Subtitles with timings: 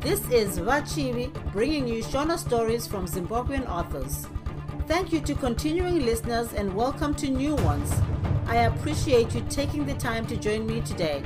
[0.00, 4.26] This is Vachivi bringing you Shona stories from Zimbabwean authors.
[4.88, 7.92] Thank you to continuing listeners and welcome to new ones.
[8.46, 11.22] I appreciate you taking the time to join me today.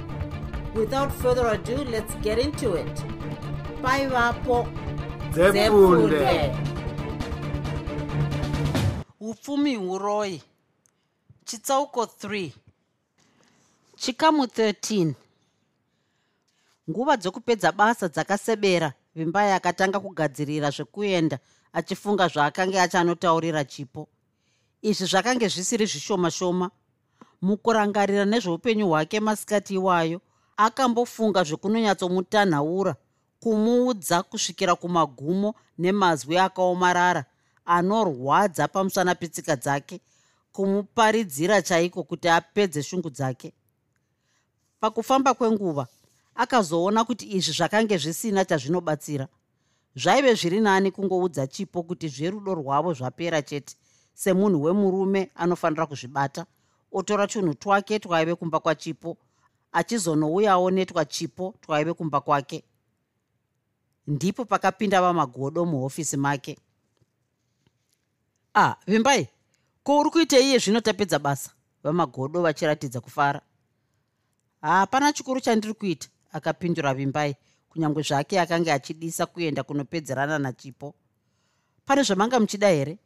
[0.75, 2.95] Without further ado, let's get into it.
[3.80, 4.66] Bye, Vapo.
[5.32, 6.56] Zefunde.
[9.20, 10.43] upfumi huroi
[11.45, 12.50] chitsauko 3
[13.96, 15.14] chikamu 13
[16.90, 21.38] nguva dzokupedza basa dzakasebera vimbai akatanga kugadzirira zvekuenda
[21.72, 24.08] achifunga zvaakanga achanotaurira chipo.
[24.82, 26.70] Izvi zvakange zvisiri zvishoma shoma.
[27.42, 30.20] Mukurangarira nezveupenyu hwake masikati iwayo
[30.56, 32.97] akambofunga zvekunonyatsomutanhaura
[33.41, 37.25] kumuudza kusvikira kumagumo nemazwi akaomarara
[37.64, 40.00] anorwadza pamusana petsika dzake
[40.53, 43.53] kumuparidzira chaiko kuti apedze shungu dzake.
[44.81, 45.87] Pakufamba kwenguva
[46.35, 49.29] akazoona kuti izvi zvakange zvisina chazvinobatsira.
[49.97, 53.77] Zvaive zviri nani kungoudza chipo kuti zverudo rwavo zvapera chete.
[54.15, 56.47] Semunhu wemurume anofanira kuzvibata.
[56.93, 59.17] Otora tunhu twake twaive kumba kwachipo
[59.73, 62.65] achizonouyawo netwachipo twaive kumba kwake.
[64.07, 66.59] Ndipo pakapinda vamagodo muhofisi make.
[68.55, 69.29] Ah vimbai
[69.83, 71.51] ko uri kuita iye zvino tapedza basa
[71.83, 73.41] vamagodo vachiratidza kufara.
[74.61, 77.37] Hapana chikuru chandiri kuita akapindura vimbai
[77.69, 80.95] kunyange zvake akanga achidisa kuenda kunopedzerana nachipo.
[81.87, 82.99] Pane zvamanga muchida here?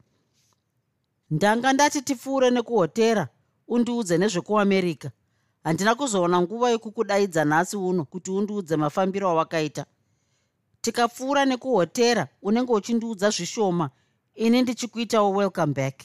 [1.30, 3.28] Ndanga ndati tipfuure nekuhotera
[3.68, 5.10] undiudze nezvekuamerica
[5.64, 9.86] handina kuzoona nguva yekukudaidza nhasi uno kuti undiudze mafambiro awakaita.
[10.80, 13.90] Tikapfuura nekuhotera unenge uchindiudza zvishoma
[14.34, 16.02] ini ndichikuitawo welcome back.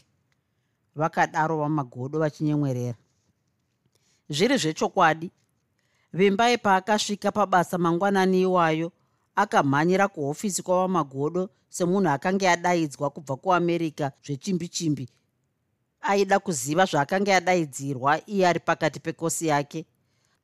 [0.96, 2.98] Vakadaro vamagodo vachinyemwerera.
[4.30, 5.32] Zviri zvechokwadi
[6.14, 8.92] vimbai paakasvika pabasa mangwanani iwayo
[9.36, 15.10] akamhanyira kuhofisi kwavamagodo semunhu akanga adaidzwa kubva kuamerica zvechimbi chimbi
[16.04, 19.86] aida kuziva zvaakanga adaidzirwa iye ari pakati pekosi yake.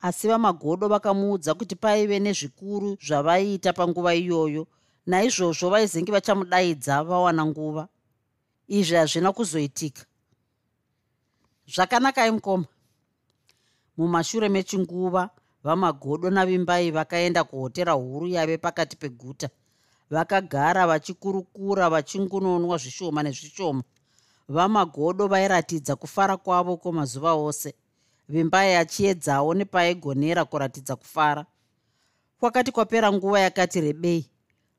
[0.00, 4.66] Asi vamagodo vakamuudza kuti paive nezvikuru zvavaiita panguva iyoyo
[5.06, 7.88] naizvozvo vaizenge vachamudaidza vawana nguva.
[8.68, 10.04] Izvi hazvina kuzoitika.
[11.66, 12.64] Zvakanakai mukoma.
[13.96, 15.30] Mumashure mechinguva
[15.64, 19.48] vamagodo navimbai vakaenda kuhotera huru yave pakati peguta.
[20.10, 23.82] Vakagara vachikurukura vachingunonwa zvishoma nezvishoma.
[24.48, 27.74] Vamagodo vairatidza kufara kwavo kwemazuva ose.
[28.28, 31.46] Vimbai achiedzawo nepaigonera kuratidza kufara.
[32.40, 34.30] Kwakati kwapera nguva yakati rebei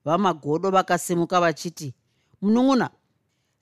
[0.05, 1.93] vamagodo vakasimuka vachiti
[2.41, 2.89] munun'una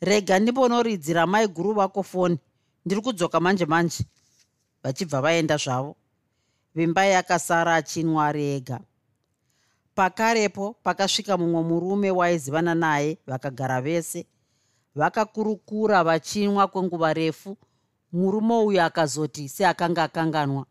[0.02, 2.40] rega ndimbonoridzira mai guru vako foni.
[2.86, 4.04] Ndiri kudzoka manje manje
[4.84, 5.96] vachibva vaenda zvavo
[6.76, 8.80] vimbai akasara achinwa ari ega.
[9.96, 14.26] Pakarepo pakasvika mumwe murume waizivana naye vakagara vese.
[14.96, 17.58] Vakakurukura vachinwa kwenguva refu.
[18.12, 20.66] Murume uyu akazoti seakanga akanganwa.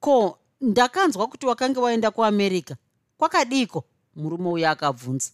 [0.00, 2.76] Ko ndakanzwa kuti wakange waenda kuamerica
[3.18, 3.84] kwakadiko?
[4.16, 5.30] Murume uyu akabvunza.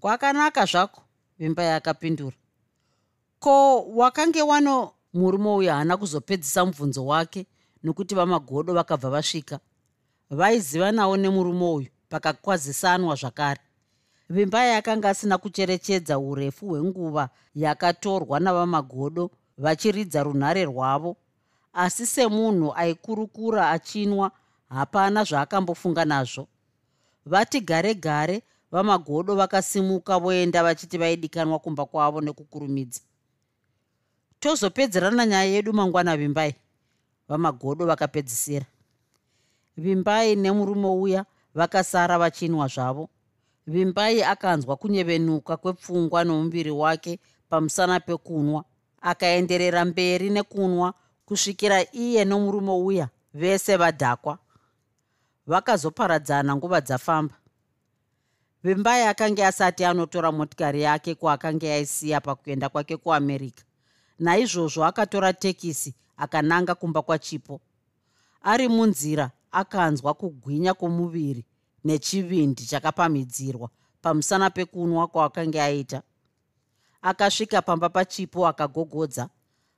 [0.00, 1.02] Kwakanaka zvako
[1.38, 2.36] vimba yakapindura.
[3.38, 4.92] Ko wakange wano?
[5.12, 7.46] Murume uyu haana kuzopedzisa mubvunzo wake
[7.82, 9.58] nokuti vamagodo vakabva vasvika.
[10.30, 13.60] Vaizivanawo nemurume uyu pakakwazisanwa zvakare.
[14.28, 21.16] Vimbai akanga asina kucherechedza urefu hwenguva yakatorwa navamagodo vachiridza runhare rwavo
[21.72, 24.30] asi semunhu aikurukura achinwa
[24.68, 26.48] hapana zvaakambofunga nazvo.
[27.26, 28.42] Vati gare gare
[28.72, 33.00] vamagodo vakasimuka voenda vachiti vaidikanwa kumba kwavo nekukurumidza.
[34.40, 36.54] Tozopedzerana nyaya yedu mangwana vimbai
[37.30, 38.66] vamagodo vakapedzisira.
[39.76, 41.24] Vimbai nemurume uya
[41.54, 43.08] vakasara vachinwa zvavo.
[43.66, 47.18] Vimbai akanzwa kunyevenuka kwepfungwa nomuviri wake
[47.48, 48.64] pamusana pekunwa.
[49.00, 50.94] Akaenderera mberi nekunwa
[51.26, 54.38] kusvikira iye nomurume uya vese vadhakwa.
[55.46, 57.34] Vakazoparadzana nguva dzafamba.
[58.64, 63.64] Vimbai akanga asati anotora motikari yake kwaakanga aisiya pakuenda kwake kuamerica
[64.20, 67.60] naizvozvo akatora tekisi akananga kumba kwachipo.
[68.42, 71.44] Ari munzira akanzwa kugwinya kwomuviri
[71.84, 73.68] nechivindi chakapamhidzirwa
[74.02, 76.02] pamusana pekunwa kwaakanga aita.
[77.02, 79.28] Akasvika pamba pachipo akagogodza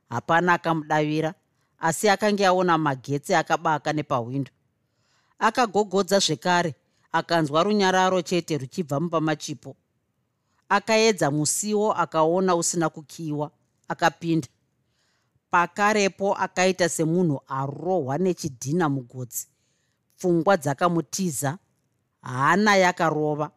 [0.09, 1.35] hapana akamudavira
[1.79, 4.51] asi akanga aona magetsi akabaka nepahwindo.
[5.39, 6.75] Akagogodza zvekare
[7.13, 9.77] akanzwa runyararo chete ruchibva mumba machipo.
[10.69, 13.51] Akaedza musiwo akaona usina kukiwa
[13.93, 14.49] akapinda.
[15.51, 19.47] Pakarepo akaita semunhu arohwa nechidhina mugodzi
[20.17, 21.59] pfungwa dzakamutiza
[22.23, 23.51] hana yakarova.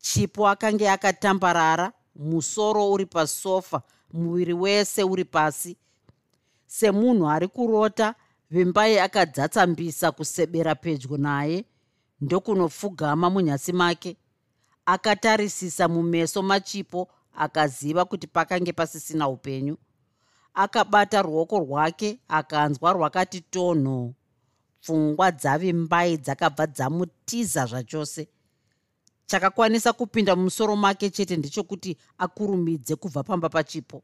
[0.00, 3.82] Chipo akange akatambarara musoro uri pasofa
[4.12, 5.76] muviri wese uri pasi.
[6.66, 8.14] Semunhu ari kurota
[8.50, 11.64] vimbai akadzatsambisa kusebera pedyo naye
[12.20, 14.16] ndokunopfugama munyasi make.
[14.86, 17.08] Akatarisisa mumeso machipo
[17.38, 19.76] akaziva kuti pakange pasisina upenyu.
[20.54, 24.14] Akabata ruoko rwake akanzwa rwakati tonho.
[24.80, 28.28] Pfungwa dzavimbai dzakabva dzamutiza zvachose.
[29.26, 34.02] Chakakwanisa kupinda mumusoro make chete ndechokuti akurumidze kubva pamba pachipo.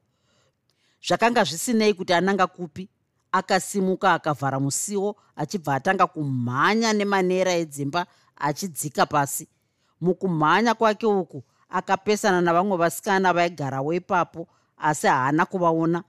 [1.06, 2.88] Zvakanga zvisinei kuti ananga kupi
[3.32, 8.06] akasimuka akavhara musiwo achibva atanga kumhanya nemanera edzimba
[8.36, 9.48] achidzika pasi.
[10.00, 11.44] Mukumhanya kwake uku
[11.78, 14.48] akapesana navamwe vasikana vaigarawo ipapo
[14.78, 16.04] asi haana kuvaona.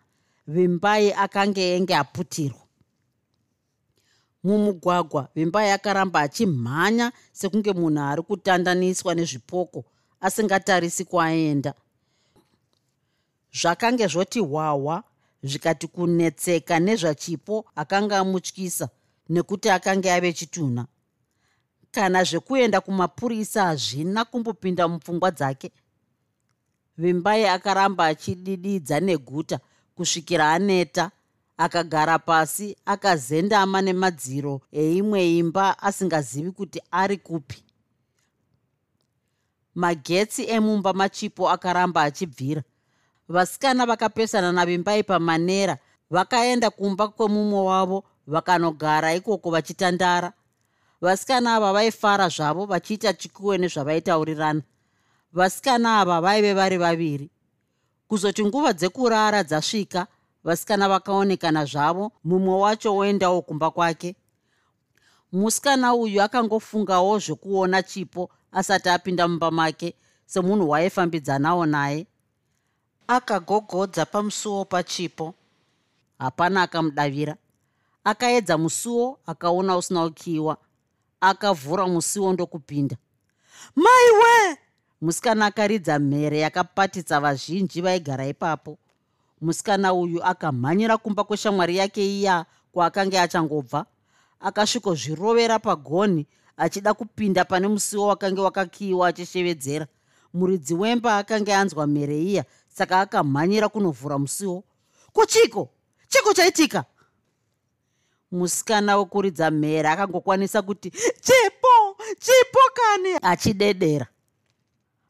[0.48, 2.66] Vimbai akange enge aputirwa.
[4.44, 9.86] Mumugwagwa vimbai akaramba achimhanya sekunge munhu ari kutandaniswa nezvipoko
[10.22, 11.74] asingatarisi kwaenda
[13.60, 15.04] zvakange zvoti hwahwa
[15.44, 18.90] zvikati kunetseka nezvachipo akanga amutyisa
[19.30, 20.86] nekuti akanga ave chitunha
[21.96, 25.72] kana zvekuenda kumapurisa hazvina kumbopinda mupfungwa dzake.
[26.98, 29.60] Vimbai akaramba achidididza neguta
[29.96, 31.12] kusvikira aneta
[31.58, 37.64] akagara pasi akazendama nemadziro eimwe imba asingazivi kuti ari kupi.
[39.76, 42.64] Magetsi emumba machipo akaramba achibvira.
[43.28, 45.78] Vasikana vakapesana navimbai pamanera
[46.10, 50.34] vakaenda kumba kwemumwe wavo vakanogara ikoko vachitandara
[51.02, 54.62] vasikana ava vaifara zvavo vachiita chikuwe nezvavaitaurirana.
[55.34, 57.30] Vasikana ava vaive vari vaviri.
[58.08, 60.08] Kuzoti nguva dzekurara dzasvika
[60.44, 64.16] vasikana vakaonekana zvavo mumwe wacho oendawo kumba kwake.
[65.32, 69.96] Musikana uyu akangofungawo zvekuona chipo asati apinda mumba make
[70.26, 72.08] semunhu waifambidzanawo naye.
[73.08, 75.34] Akagogodza pamusuwo pachipo.
[76.20, 77.36] Hapana akamudavira.
[78.04, 80.58] Akaedza musuwo akaona usina kukiyiwa
[81.22, 82.96] akavhura musiwo ndokupinda.
[83.76, 84.58] Maiwe
[85.02, 88.78] musikana akaridza mhere yakapatitsa vazhinji vaigara ipapo.
[89.42, 93.86] Musikana uyu akamhanyira kumba kweshamwari yake iya kwaakanga achangobva.
[94.40, 96.28] Akasvikozvirovera pagoni
[96.58, 99.88] achida kupinda pane musiwo wakange wakakiyiwa achishevedzera.
[100.34, 104.64] Muridzi wemba akange anzwa mhere iya saka akamhanyira kunovhura musiwo.
[105.14, 105.70] Kuchiko?
[106.08, 106.86] Chiko chaitika
[108.32, 110.92] musikana wekuridza mhere akangokwanisa kuti
[111.22, 113.10] chipo chipo kani?
[113.22, 114.08] Achidedera.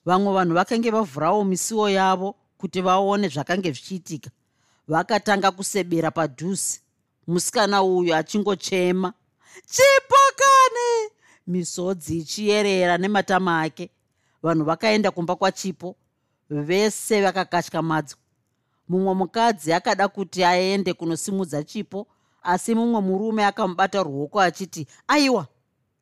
[0.05, 4.29] Vamwe vanhu vakange vavhurawo misiwo yavo kuti vaone zvakange zvichiitika.
[4.87, 6.81] Vakatanga kusebera padhuzi
[7.27, 9.13] musikana uyu achingochema
[9.65, 11.11] chipo kani?
[11.47, 13.89] Misodzi ichiyerera nematama ake.
[14.43, 15.95] Vanhu vakaenda kumba kwachipo
[16.49, 18.15] vese vakakatya madzo
[18.89, 22.07] mumwe mukadzi akada kuti aende kunosimudza chipo
[22.45, 25.47] asi mumwe murume akamubata ruoko achiti aiwa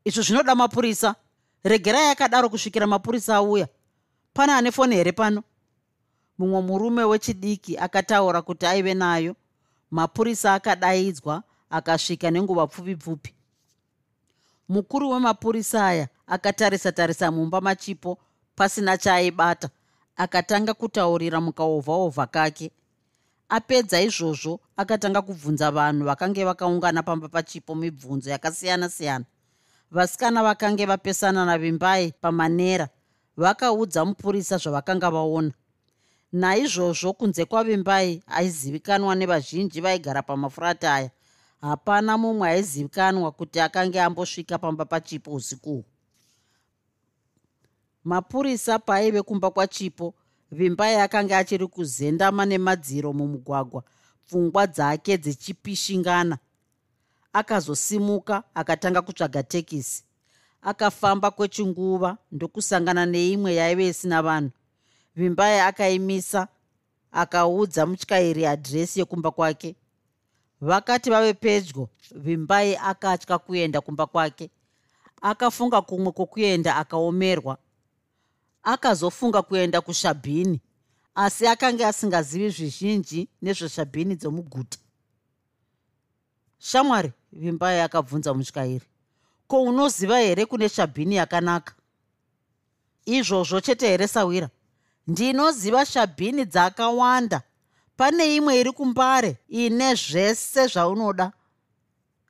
[0.06, 1.16] izvo zvinoda mapurisa.
[1.63, 3.68] Regerai akadaro kusvikira mapurisa auya.
[4.34, 5.44] Pana ane foni here pano?
[6.38, 9.35] Mumwe murume wechidiki akataura kuti aive nayo.
[9.92, 13.33] Mapurisa akadaidzwa akasvika nenguva pfupi pfupi
[14.69, 18.18] mukuru wemapurisa aya akatarisa tarisa mumba machipo
[18.56, 19.69] pasina chaaibata
[20.16, 22.71] akatanga kutaurira mukaovhaovha kake
[23.56, 29.26] apedza izvozvo akatanga kubvunza vanhu vakange vakaungana pamba pachipo mibvunzo yakasiyana-siyana.
[29.92, 32.90] Vasikana vakange vapesana navimbai pamanera
[33.38, 35.52] vakaudza mupurisa zvavakanga vaona.
[36.31, 41.10] Naizvozvo kunze kwavimbai aizivikanwa nevazhinji vaigara pamafurati aya.
[41.62, 45.86] Hapana mumwe aizivikanwa kuti akange ambosvika pamba pachipo usikuhwu
[48.04, 50.14] mapurisa paaive kumba kwachipo
[50.54, 53.83] vimbai akanga achiri kuzendama nemadziro mumugwagwa
[54.26, 56.38] pfungwa dzake dzichipishingana
[57.33, 60.04] akazosimuka akatanga kutsvaga tekisi
[60.64, 64.52] akafamba kwechinguva ndokusangana neimwe yaive isina vanhu.
[65.16, 66.48] Vimbai akaimisa
[67.12, 69.76] akaudza mutyairi adhiresi yekumba kwake.
[70.62, 74.50] Vakati vave pedyo vimbai akatya kuenda kumba kwake.
[75.22, 77.57] Akafunga kumwe kwokuenda akaomerwa
[78.64, 80.62] akazofunga kuenda kushabhini
[81.16, 84.78] asi akanga asingazivi zvizhinji nezveshabhini dzomuguta.
[86.60, 88.88] Shamwari vimbai akabvunza mutyairi
[89.48, 91.74] ko unoziva here kune shabhini yakanaka?
[93.06, 94.50] Izvozvo chete here sawira?
[95.08, 97.42] Ndinoziva shabhini dzakawanda.
[97.98, 101.32] Pane imwe iri kumbare ine zvese zvaunoda.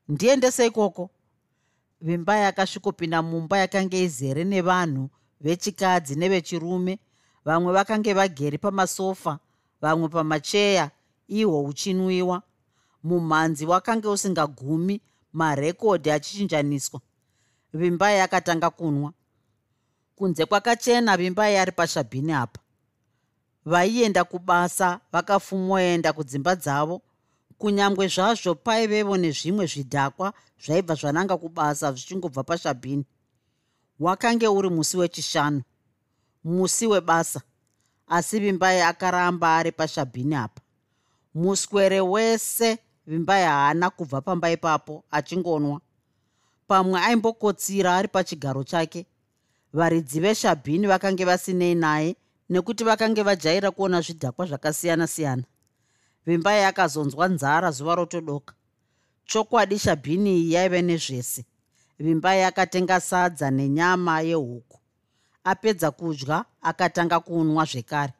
[0.07, 1.09] Ndiendese ikoko
[2.01, 5.09] vimbai akasvikopinda mumba yakanga izere nevanhu
[5.43, 6.99] vechikadzi nevechirume
[7.45, 9.39] vamwe vakange vagere pamasofa
[9.81, 10.91] vamwe pamacheya
[11.27, 12.41] ihwo uchinwiwa
[13.03, 15.01] mumhanzi wakange usingagumi
[15.33, 17.01] marekodhi achichinjaniswa.
[17.73, 19.13] Vimbai akatanga kunwa.
[20.15, 22.59] Kunze kwakachena vimbai ari pashabhini apa.
[23.65, 27.01] Vaienda kubasa vakafumwoenda kudzimba dzavo.
[27.57, 30.33] Kunyange zvazvo paivevo nezvimwe zvidhakwa
[30.63, 33.05] zvaibva zvananga kubasa zvichingobva pashabhini
[33.99, 35.61] wakange uri musi wechishanu
[36.43, 37.41] musi webasa
[38.07, 40.61] asi vimbai akaramba ari pashabhini apa.
[41.33, 45.81] Muswere wese vimbai haana kubva pamba ipapo achingonwa.
[46.67, 49.05] Pamwe aimbokotsira ari pachigaro chake.
[49.73, 52.15] Varidzi veshabhini vakange vasinei naye
[52.49, 55.43] nekuti vakange vajaira kuona zvidhakwa zvakasiyana-siyana.
[56.25, 58.53] Vimbai akazonzwa nzara zuva rotodoka.
[59.25, 61.45] Chokwadi shabhini iyi yaive nezvese
[61.99, 64.79] vimbai akatenga sadza nenyama yehuku.
[65.43, 68.13] Apedza kudya akatanga kunwa zvekare.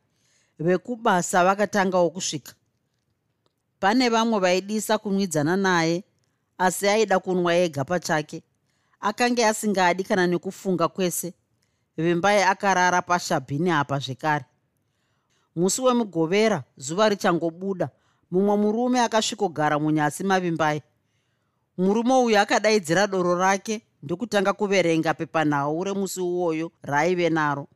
[0.59, 2.53] Vekubasa vakatangawo kusvika.
[3.79, 6.03] Pane vamwe vaidisa kunwidzana naye
[6.57, 8.43] asi aida kunwa ega pachake.
[8.99, 11.33] Akanga asingadi kana nekufunga kwese
[11.97, 14.45] vimbai akarara pashabhini apa zvekare.
[15.55, 17.89] Musi wemugovera zuva richangobuda
[18.31, 20.81] mumwe murume akasvikogara munyasi mavimbai
[21.77, 27.67] murume uyu akadaidzira doro rake ndokutanga kuverenga pepanhau remusi uwoyo raaive naro.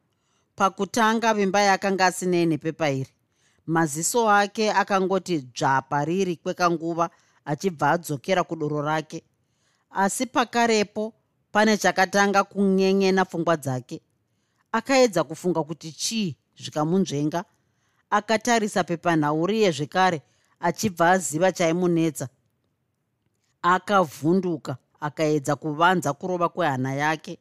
[0.55, 3.13] Pakutanga vimbai akanga asinei nepepa iri
[3.65, 7.09] maziso ake akangoti dzvapa riri kwekanguva
[7.45, 9.23] achibva adzokera kudoro rake.
[9.91, 11.13] Asi pakarepo
[11.51, 14.01] pane chakatanga kunyenyena pfungwa dzake.
[14.71, 17.45] Akaedza kufunga kuti chii zvikamunzvenga
[18.09, 20.21] akatarisa pepanhauriye zvekare
[20.59, 22.29] achibva aziva chaimunetsa
[23.61, 27.39] akavhunduka akaedza kuvanza kurova kwehana yake.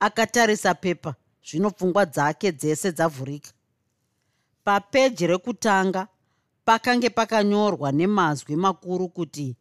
[0.00, 1.14] Akatarisa pepa
[1.46, 3.50] zvino pfungwa dzake dzese dzavhurika.
[4.64, 6.08] Papeji rekutanga
[6.64, 9.56] pakange pakanyorwa nemazwi makuru kuti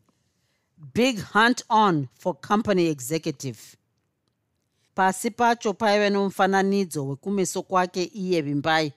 [0.94, 3.60] big hunt on for company executive.
[4.96, 8.94] Pasi pacho paive nomufananidzo wekumeso kwake iye vimbai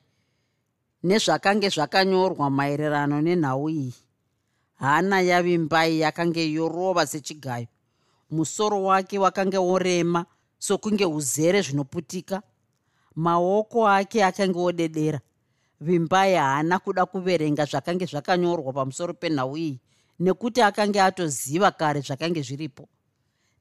[1.02, 3.95] nezvakange zvakanyorwa maererano nenhau iyi
[4.76, 7.66] hana yavimbai yakange yorova sechigayo.
[8.30, 10.26] Musoro wake wakange worema
[10.59, 12.42] sokunge uzere zvinoputika.
[13.14, 15.21] Maoko ake akange wodedera
[15.80, 19.80] vimbai haana kuda kuverenga zvakange zvakanyorwa pamusoro penhau iyi
[20.21, 22.88] nekuti akange atoziva kare zvakange zviripo.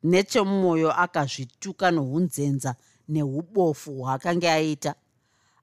[0.04, 2.76] Nechemumwoyo akazvituka nounzenza
[3.08, 4.96] neubofu hwaakange aita.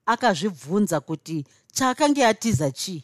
[0.05, 3.03] Akazvibvunza kuti chaakange atiza chii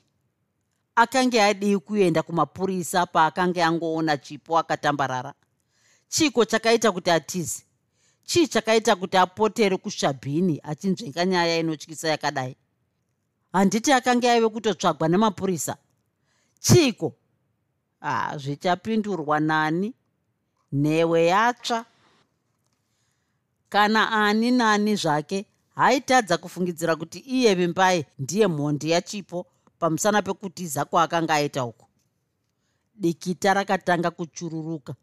[1.01, 5.33] akange adii kuenda kumapurisa paakange angoona chipo akatambarara.
[6.07, 7.63] Chiiko chakaita kuti atize.
[8.23, 12.55] Chii chakaita kuti apotere kushabhini achinzvenga nyaya inotyisa yakadai?
[13.53, 15.77] Handiti akange aive kutotsvagwa nemapurisa.
[16.59, 17.13] Chiiko
[18.01, 19.93] ah zvichapindurwa nani.
[20.71, 21.85] Nhewe yatsva.
[23.69, 29.45] Kana ani nani zvake haitadza kufungidzira kuti iye vimbai ndiye mhondi yachipo
[29.79, 31.89] pamusana pekutiza kwaakanga aita uko
[32.99, 34.95] dikita rakatanga kuchururuka.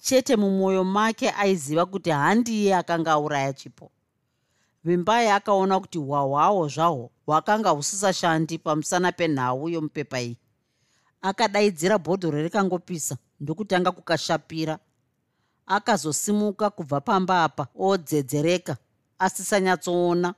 [0.00, 3.90] Chete mumwoyo make aiziva kuti handiye akanga auraya chipo.
[4.84, 10.36] Vimbai akaona kuti hwahwawo zvahwo hwakanga husisashandi pamusana penhau yomupepa iyi.
[11.22, 14.78] Akadaidzira bhodhoro rikangopisa ndokutanga kukashapira.
[15.66, 18.76] Akazosimuka kubva pamba apa odzedzereka
[19.18, 20.34] asisanyatsoona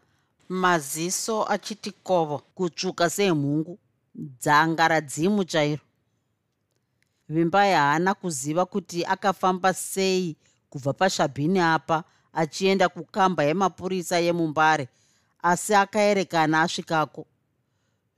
[0.48, 3.78] maziso achiti kovo kutsvuka semhungu
[4.14, 5.82] dzanga radzimu chairo.
[7.28, 10.36] Vimbai haana kuziva kuti akafamba sei
[10.70, 14.88] kubva pashabhini apa achienda kukamba yemapurisa yemumbare
[15.42, 17.26] asi akaerekana asvikako.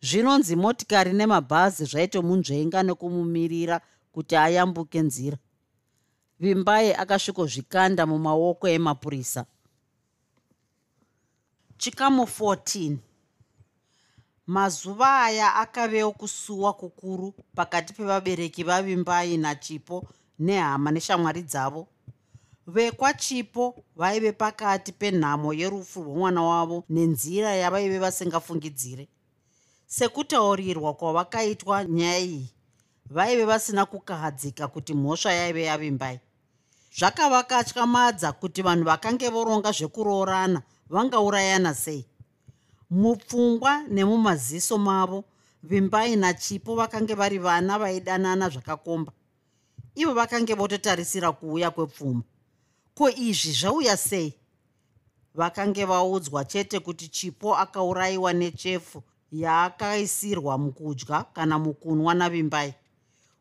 [0.03, 3.81] Zvinonzi motikari nemabhazi zvaitomunzvenga nekumumirira
[4.13, 5.37] kuti ayambuke nzira.
[6.41, 9.47] Vimbai akasvikozvikanda mumaoko emapurisa
[11.81, 12.97] chikamu 14
[14.47, 20.09] mazuva aya akavewo kusuwa kukuru pakati pevabereki vavimbai nachipo
[20.39, 21.89] nehama neshamwari dzavo.
[22.67, 29.09] Vekwachipo vaive pakati penhamo yerufu rwomwana wavo nenzira yavaive vasingafungidzire.
[29.87, 32.49] Sekutaurirwa kwavakaitwa nyaya iyi
[33.11, 36.21] vaive vasina kukahadzika kuti mhosva yaive yavimbai.
[36.99, 42.07] Zvakavakatyamadza kuti vanhu vakange voronga zvekuroorana vangaurayana sei?
[42.91, 45.25] Mupfungwa nemumaziso mavo
[45.63, 49.13] vimbai nachipo vakange vari vana vaidanana zvakakomba.
[49.95, 52.23] Ivo vakange vototarisira kuuya kwepfuma.
[52.95, 54.35] Ko izvi zvauya sei?
[55.35, 62.75] Vakange vaudzwa chete kuti chipo akaurayiwa nechefu yaakaisirwa mukudya kana mukunwa navimbai.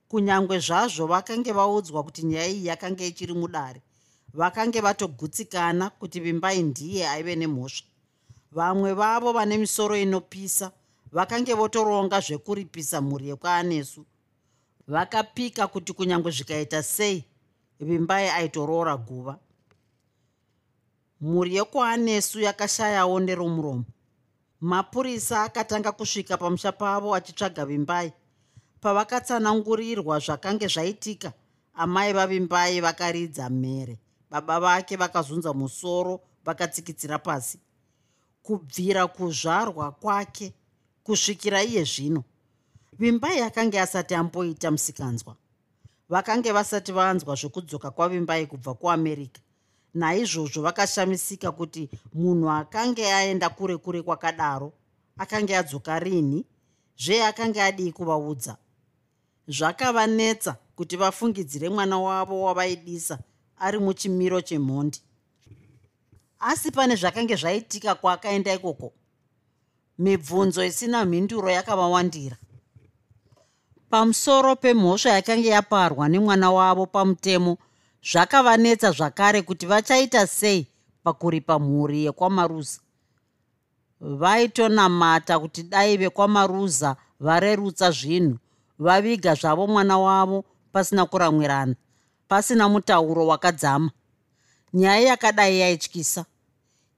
[0.07, 3.81] Kunyange zvazvo vakange vaudzwa kuti nyaya iyi yakanga ichiri mudare
[4.33, 7.87] vakange vatogutsikana kuti vimbai ndiye aive nemhosva.
[8.51, 10.71] Vamwe vavo vane misoro inopisa
[11.11, 14.05] vakange votoronga zvekuripisa mhuri yekwanesu.
[14.87, 17.25] Vakapika kuti kunyange zvikaita sei
[17.79, 19.39] vimbai aitoroora guva.
[21.21, 23.83] Mhuri yekwanesu yakashayawo neromuromo
[24.61, 28.13] mapurisa akatanga kusvika pamusha pavo achitsvaga vimbai.
[28.81, 31.33] Pavakatsanangurirwa zvakange zvaitika
[31.73, 37.59] amai vavimbai vakaridza mhere baba vake vakazunza musoro vakatsikitsira pasi.
[38.43, 40.53] Kubvira kuzvarwa kwake
[41.03, 42.23] kusvikira iye zvino
[42.99, 45.35] vimbai akanga asati amboita musikanzwa.
[46.09, 49.41] Vakange vasati vanzwa zvekudzoka kwavimbai kubva kuamerica
[49.93, 54.73] naizvozvo vakashamisika kuti munhu akange aenda kure kure kwakadaro
[55.17, 56.45] akange adzoka rini
[56.97, 58.57] zveakanga adii kuvaudza.
[59.47, 63.19] Zvakavanetsa kuti vafungidzire mwana wavo wavaidisa
[63.59, 64.99] ari muchimiro chemhondi.
[66.39, 68.93] Asi pane zvakange zvaitika kwaakaenda ikoko.
[69.97, 72.37] Mibvunzo isina mhinduro yakavawandira.
[73.89, 77.57] Pamusoro pemhosva yakanga yaparwa nemwana wavo pamutemo
[78.03, 80.67] zvakavanetsa zvakare kuti vachaita sei
[81.03, 82.79] pakuripa mhuri yekwamaruza.
[84.01, 88.37] Vaitonamata kuti dai vekwamaruza varerutsa zvinhu
[88.79, 91.75] vaviga zvavo mwana wavo pasina kuramwirana
[92.29, 93.91] pasina mutauro wakadzama.
[94.73, 96.25] Nyaya yakadai yaityisa.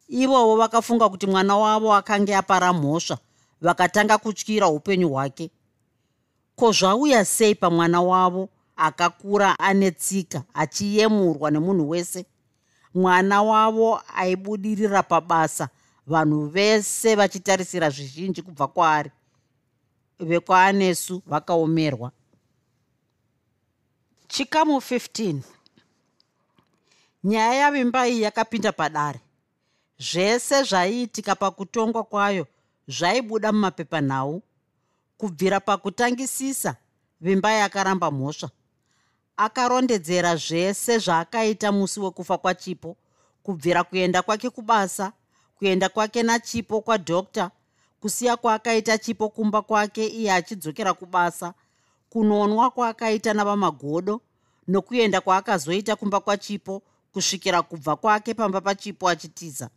[0.08, 3.18] Ivovo vakafunga kuti mwana wavo akanga apara mhosva
[3.62, 5.52] vakatanga kutyira upenyu hwake.
[6.56, 12.26] Ko zvauya sei pamwana wavo akakura ane tsika achiyemurwa nemunhu wese?
[12.94, 15.70] Mwana wavo aibudirira pabasa
[16.08, 19.12] vanhu vese vachitarisira zvizhinji kubva kwaari.
[20.20, 22.12] Vekwaanesu vakaomerwa
[24.32, 25.42] chikamu 15
[27.24, 29.20] nyaya yavimbai yakapinda padare.
[30.00, 32.48] Zvese zvaiitika pakutongwa kwayo
[32.88, 34.42] zvaibuda mumapepanhau
[35.18, 36.76] kubvira pakutangisisa
[37.22, 38.50] vimbai akaramba mhosva.
[39.38, 42.98] Akarondedzera zvese zvaakaita musi wekufa kwachipo.
[43.44, 45.14] Kubvira kuenda kwake kubasa
[45.58, 47.52] kuenda kwake nachipo kwadhokta
[48.00, 51.54] kusiya kwaakaita chipo kumba kwake iye achidzokera kubasa
[52.12, 54.22] kunonwa kwaakaita navamagodo
[54.68, 59.70] nokuenda kwaakazoita kumba kwachipo kusvikira kubva kwake pamba pachipo achitiza.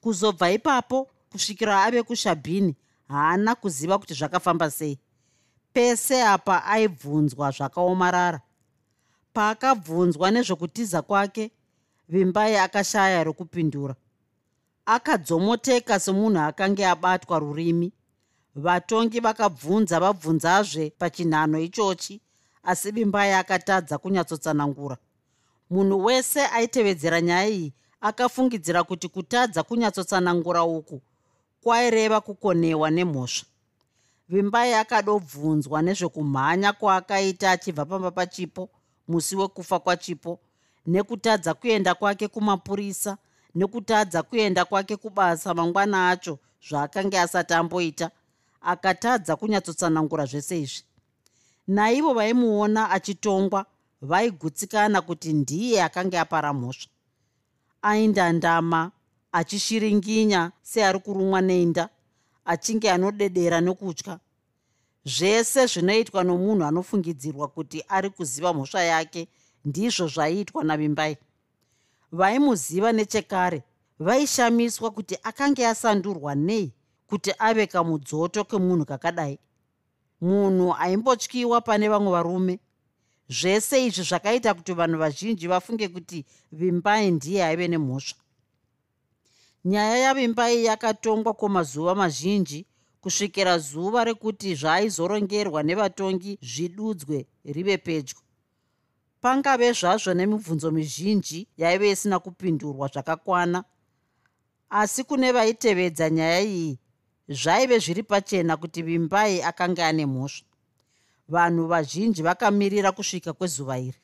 [0.00, 2.76] Kuzobva ipapo kusvikira ave kushabhini
[3.08, 4.98] haana kuziva kuti zvakafamba sei.
[5.72, 8.40] Pese apa aibvunzwa zvakaomarara.
[9.32, 11.50] Paakabvunzwa nezvokutiza kwake
[12.08, 13.94] vimbai akashaya rokupindura.
[14.86, 17.92] Akadzomoteka semunhu akanga abatwa rurimi
[18.54, 22.20] vatongi vakabvunza vabvunzazve pachinhano ichochi
[22.62, 24.96] asi vimbai akatadza kunyatsotsanangura
[25.70, 31.02] munhu wese aitevedzera nyaya iyi akafungidzira kuti kutadza kunyatsotsanangura uku
[31.62, 33.46] kwaireva kukonewa nemhosva.
[34.28, 38.68] Vimbai akadobvunzwa nezvekumhanya kwaakaita achibva pamba pachipo
[39.08, 40.40] musi wekufa kwachipo
[40.86, 43.18] nekutadza kuenda kwake kumapurisa
[43.54, 46.38] nekutadza kuenda kwake kubasa mangwana acho
[46.68, 48.10] zvaakanga asati amboita
[48.64, 50.82] akatadza kunyatsotsanangura zvese izvi.
[51.66, 53.66] Naivo vaimuona achitongwa
[54.02, 56.90] vaigutsikana kuti ndiye akanga apara mhosva.
[57.82, 58.90] Aindandama
[59.32, 61.88] achishiringinya seari kurumwa neinda
[62.44, 64.18] achinge anodedera nokutya.
[65.04, 69.28] Zvese zvinoitwa nomunhu anofungidzirwa kuti ari kuziva mhosva yake
[69.64, 71.16] ndizvo zvaiitwa navimbai.
[72.12, 73.62] Vaimuziva nechekare
[73.98, 76.72] vaishamiswa kuti akange asandurwa nei
[77.12, 79.38] kuti ave kamudzoto kemunhu kakadai.
[80.20, 82.58] Munhu aimbotyiwa pane vamwe varume.
[83.28, 88.20] Zvese izvi zvakaita kuti vanhu vazhinji vafunge kuti vimbai ndiye aive nemhosva.
[89.64, 92.66] Nyaya yavimbai yakatongwa kwemazuva mazhinji
[93.00, 98.16] kusvikira zuva rekuti zvaaizorongerwa nevatongi zvidudzwe rive pedyo.
[99.20, 103.64] Pangave zvazvo nemibvunzo mizhinji yaive isina kupindurwa zvakakwana.
[104.70, 106.78] Asi kune vaitevedza nyaya iyi
[107.28, 110.46] zvaive zviri pachena kuti vimbai akanga ane mhosva.
[111.28, 114.00] Vanhu vazhinji vakamirira kusvika kwezuva iri.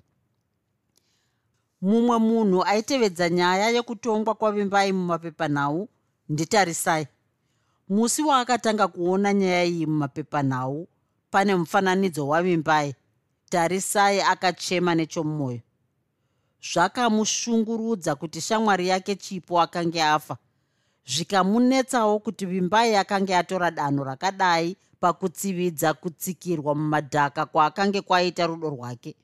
[1.81, 5.89] Mumwe munhu aitevedza nyaya yekutongwa kwavimbai mumapepanhau
[6.29, 7.07] nditarisai
[7.89, 10.89] musi waakatanga kuona nyaya iyi mumapepanhau
[11.31, 12.95] pane mufananidzo wavimbai.
[13.51, 15.61] Tarisai akachema nechomumwoyo
[16.73, 20.37] zvakamushungurudza kuti shamwari yake chipo akange afa
[21.09, 29.15] zvikamunetsawo kuti vimbai akange atora danho rakadai pakutsividza kutsikirwa mumadhaka kwaakange kwaita rudo rwake.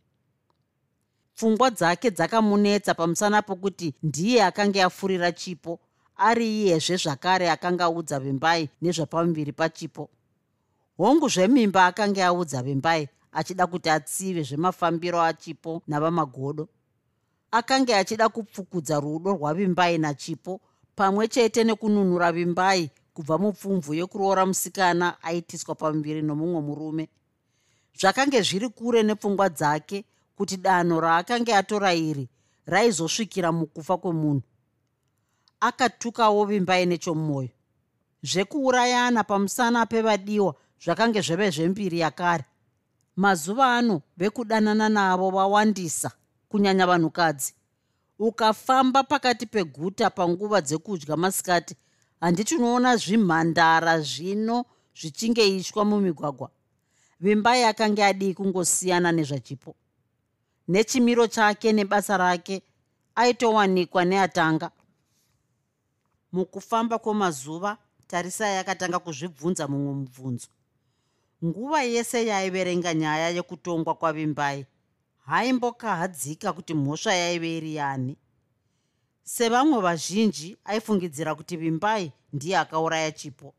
[1.35, 5.81] Pfungwa dzake dzakamunetsa pamusana pokuti ndiye akange afurira chipo
[6.16, 10.11] ari iyezve zvakare akanga audza vimbai nezvapamuviri pachipo.
[10.97, 16.68] Hongu zvemimba akange audza vimbai achida kuti atsive zvemafambiro achipo navamagodo.
[17.51, 20.61] Akange achida kupfukudza rudo rwavimbai nachipo
[20.96, 27.09] pamwe chete nekununura vimbai kubva mupfumvu yekuroora musikana aitiswa pamuviri nomumwe murume.
[28.00, 30.04] Zvakange zviri kure nepfungwa dzake
[30.37, 32.28] kuti danho raakange atora iri
[32.66, 34.42] raizosvikira mukufa kwemunhu.
[35.61, 37.48] Akatukawo vimbai nechomumwoyo
[38.22, 40.54] zvekuurayana pamusana pevadiwa
[40.85, 42.44] zvakange zveve zvembiri yakare.
[43.16, 46.11] Mazuva ano vekudanana navo vawandisa
[46.48, 47.54] kunyanya vanhukadzi
[48.18, 51.77] ukafamba pakati peguta panguva dzekudya masikati
[52.20, 54.64] handiti unoona zvimhandara zvino
[54.96, 56.50] zvichingeishwa mumigwagwa.
[57.20, 59.74] Vimbai akange adii kungosiyana nezvachipo.
[60.68, 62.62] Nechimiro chake nebasa rake
[63.14, 64.70] aitowanikwa neatanga.
[66.33, 70.48] Mukufamba kwemazuva tarisai akatanga kuzvibvunza mumwe mubvunzo.
[71.44, 74.66] Nguva yese yaaiverenga nyaya yekutongwa kwavimbai
[75.27, 78.17] haimbokahadzika kuti mhosva yaive iri yani.
[79.23, 83.55] Sevamwe vazhinji aifungidzira kuti vimbai ndiye akauraya chipo.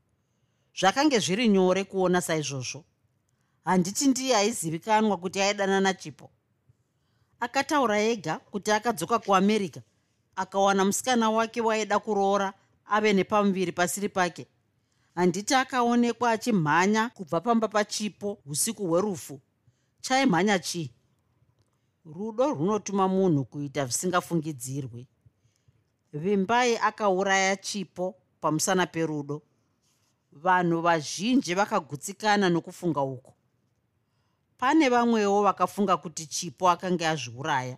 [0.80, 2.84] Zvakange zviri nyore kuona saizvozvo.
[3.66, 6.32] Handiti ndiye aizivikanwa kuti aidanana chipo.
[7.40, 9.82] Akataura ega kuti akadzoka kuamerica
[10.36, 12.54] akawana musikana wake waida kuroora
[12.86, 14.48] ave nepamuviri pasiri pake.
[15.16, 19.40] Handiti akaonekwa achimhanya kubva pamba pachipo usiku hwerufu.
[20.02, 20.95] Chaimhanya chii
[22.06, 25.08] rudo runotuma munhu kuita zvisingafungidzirwi.
[26.14, 29.42] Vimbai akauraya chipo pamusana perudo.
[30.32, 33.34] Vanhu vazhinji vakagutsikana nokufunga uku
[34.58, 37.78] pane vamwewo vakafunga kuti chipo akanga azviuraya.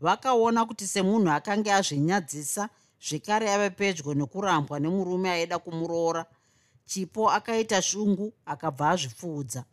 [0.00, 2.68] Vakaona kuti semunhu akanga azvinyadzisa
[3.00, 6.26] zvekare ave pedyo nekurambwa nemurume aida kumuroora.
[6.86, 9.64] Chipo akaita shungu akabva azvipfuudza.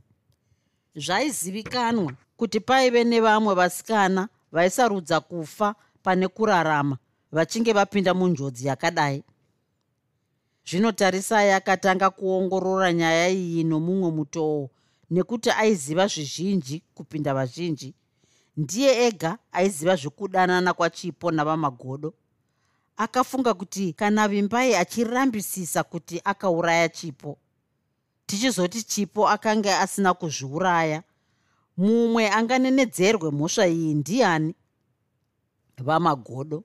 [0.95, 6.97] Zvaizivikanwa kuti paive nevamwe vasikana vaisarudza kufa pane kurarama
[7.31, 9.23] vachinge vapinda munjodzi yakadai.
[10.65, 14.69] Zvinotarisai akatanga kuongorora nyaya iyi nomumwe mutoo
[15.11, 17.93] nekuti aiziva zvizhinji kupinda vazhinji.
[18.57, 22.13] Ndiye ega aiziva zvekudanana kwachipo navamagodo.
[22.97, 27.37] Akafunga kuti kana vimbai achirambisisa kuti akauraya chipo
[28.25, 31.03] tichizoti chipo akanga asina kuzviuraya
[31.77, 34.55] mumwe anganenedzerwe mhosva iyi ndiani?
[35.77, 36.63] Vamagodo.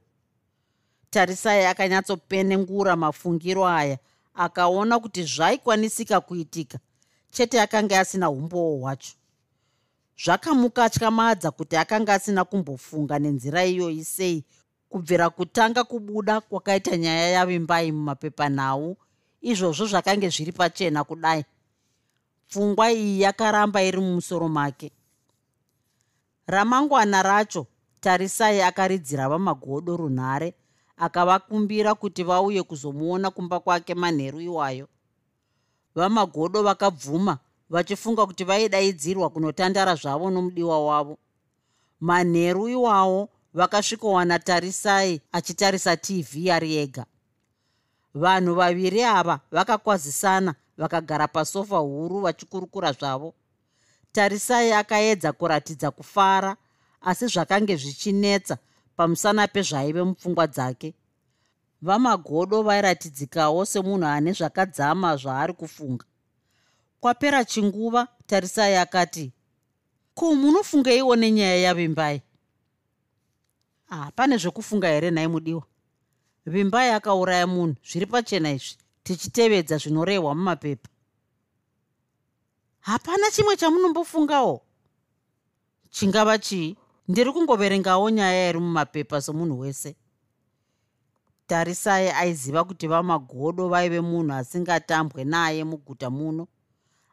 [1.11, 3.99] Tarisai akanyatsopenengura mafungiro aya
[4.35, 6.79] akaona kuti zvaikwanisika kuitika
[7.31, 9.13] chete akanga asina umbowo hwacho.
[10.25, 14.45] Zvakamukatyamadza kuti akanga asina kumbofunga nenzira iyoyi sei
[14.89, 18.97] kubvira kutanga kubuda kwakaita nyaya yavimbai mumapepanhau
[19.41, 21.45] izvozvo zvakange zviri pachena kudai.
[22.49, 24.93] Pfungwa iyi yakaramba iri mumusoro make
[26.49, 27.67] ramangwana racho
[28.01, 30.55] tarisai akaridzira vamagodo runhare
[30.97, 34.89] akavakumbira kuti vauye kuzomuona kumba kwake manheru iwayo.
[35.95, 37.39] Vamagodo vakabvuma
[37.71, 41.19] vachifunga kuti vaidaidzirwa kunotandara zvavo nomudiwa wavo.
[42.01, 47.07] Manheru iwawo vakasvikowana tarisai achitarisa tv ari ega.
[48.15, 53.35] Vanhu vaviri ava vakakwazisana vakagara pasofa huru vachikurukura zvavo
[54.13, 56.57] tarisai akaedza kuratidza kufara
[57.01, 58.59] asi zvakange zvichinetsa
[58.97, 60.95] pamusana pezvaive mupfungwa dzake.
[61.83, 66.05] Vamagodo vairatidzikawo semunhu ane zvakadzama zvaari kufunga.
[67.01, 69.33] Kwapera chinguva tarisai akati
[70.15, 72.23] ko munofungeiwo nenyaya yavimbai?
[73.91, 75.63] Ah, pane zvekufunga here nhai mudiwa?
[76.47, 80.89] Vimbai akauraya munhu zviri pachena izvi tichitevedza zvinorehwa mumapepa
[82.81, 84.63] hapana chimwe chamunombofungawo.
[85.91, 86.77] Chingava chii?
[87.09, 89.97] Ndiri kungoverengawo nyaya iri mumapepa somunhu wese.
[91.47, 96.47] Tarisai aiziva kuti vamagodo vaive munhu asingatambwe naye muguta muno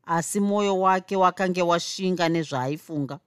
[0.06, 3.20] asi mwoyo wake wakange washinga nezvaaifunga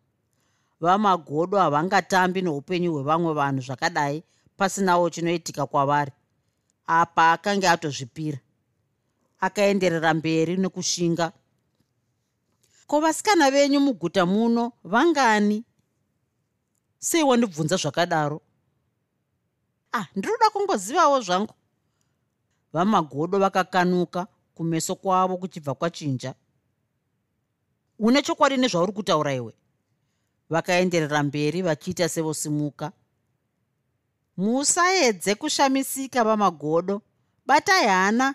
[0.81, 4.22] vamagodo havangatambi noupenyu hwevamwe vanhu zvakadai
[4.57, 6.12] pasinawo chinoitika kwavari.
[6.87, 8.38] Apa akanga atozvipira.
[9.40, 11.33] Akaenderera mberi nekushinga
[12.88, 15.64] ko vasikana venyu muguta muno vangani?
[16.98, 18.40] Sei wandibvunza zvakadaro?
[19.92, 21.55] Ah ndinoda kungozivawo zvangu.
[22.72, 26.35] Vamagodo vakakanuka kumeso kwavo kuchibva kwachinja.
[27.98, 29.55] Une chokwadi nezvauri kutaura iwe?
[30.51, 32.92] Vakaenderera mberi vachiita sevosimuka.
[34.37, 37.03] Musaedze kushamisika vamagodo.
[37.46, 38.35] Batai hana.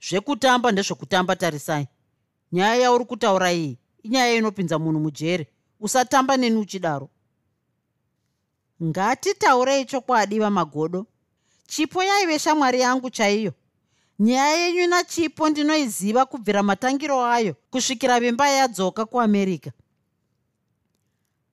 [0.00, 1.88] Zvekutamba ndezvekutamba tarisai
[2.52, 5.46] nyaya yauri kutaura iyi inyaya inopinza munhu mujere.
[5.80, 7.08] Usatamba neni uchidaro.
[8.82, 11.06] Ngatitaurei chokwadi vamagodo.
[11.66, 13.52] Chipo yaive shamwari yangu chaiyo.
[14.18, 19.70] Nyaya yenyu nachipo ndinoiziva kubvira matangiro ayo kusvikira vimba yadzoka kuamerica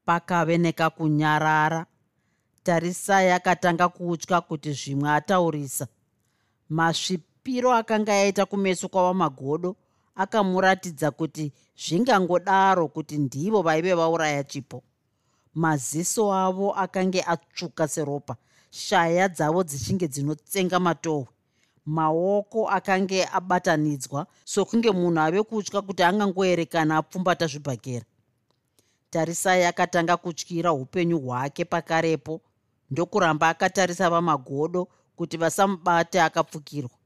[0.06, 1.86] pakave nekakunyarara
[2.64, 5.88] tarisai akatanga kutya kuti zvimwe ataurisa.
[6.70, 9.76] Masvipiro akanga yaita kumeso kwavamagodo
[10.16, 14.84] akamuratidza kuti zvingangodaro kuti ndivo vaive vauraya chipo.
[15.54, 18.36] Maziso avo akange atsvuka seropa
[18.70, 21.28] shaya dzavo dzichinge dzinotsenga matohwe
[21.86, 28.06] maoko akange abatanidzwa sokunge munhu ave kutya kuti angangoerekana apfumbata zvibhakera.
[29.10, 32.42] Tarisai akatanga kutyira upenyu hwake pakarepo
[32.92, 36.98] ndokuramba akatarisa vamagodo kuti vasamubate akapfukirwa.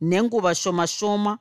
[0.00, 1.38] Nenguva shoma shoma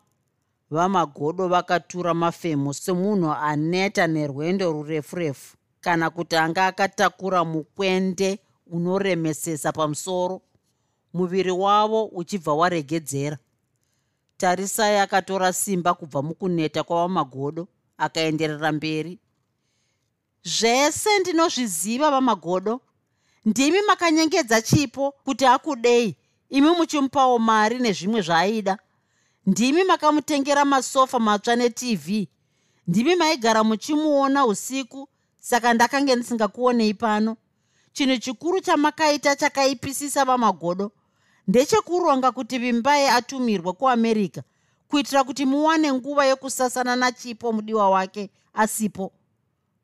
[0.71, 10.41] vamagodo vakatura mafemo semunhu aneta nerwendo rurefu refu kana kuti anga akatakura mukwende unoremesesa pamusoro
[11.13, 13.37] muviri wavo uchibva waregedzera
[14.37, 19.19] tarisai akatora simba kubva mukuneta kwavamagodo akaenderera mberi.
[20.43, 22.81] Zvese ndinozviziva vamagodo.
[23.45, 26.15] Ndimi makanyengedza chipo kuti akudei.
[26.49, 28.77] Imi muchimupawo mari nezvimwe zvaaida
[29.45, 32.27] ndimi makamutengera masofa matsva netv
[32.87, 37.37] ndimi maigara muchimuona usiku saka ndakange ndisingakuonei pano.
[37.93, 40.91] Chinhu chikuru chamakaita chakaipisisa vamagodo
[41.47, 44.41] ndechekuronga kuti vimbai atumirwa kuamerica
[44.87, 49.11] kuitira kuti muwane nguva yekusasana nachipo mudiwa wake asipo.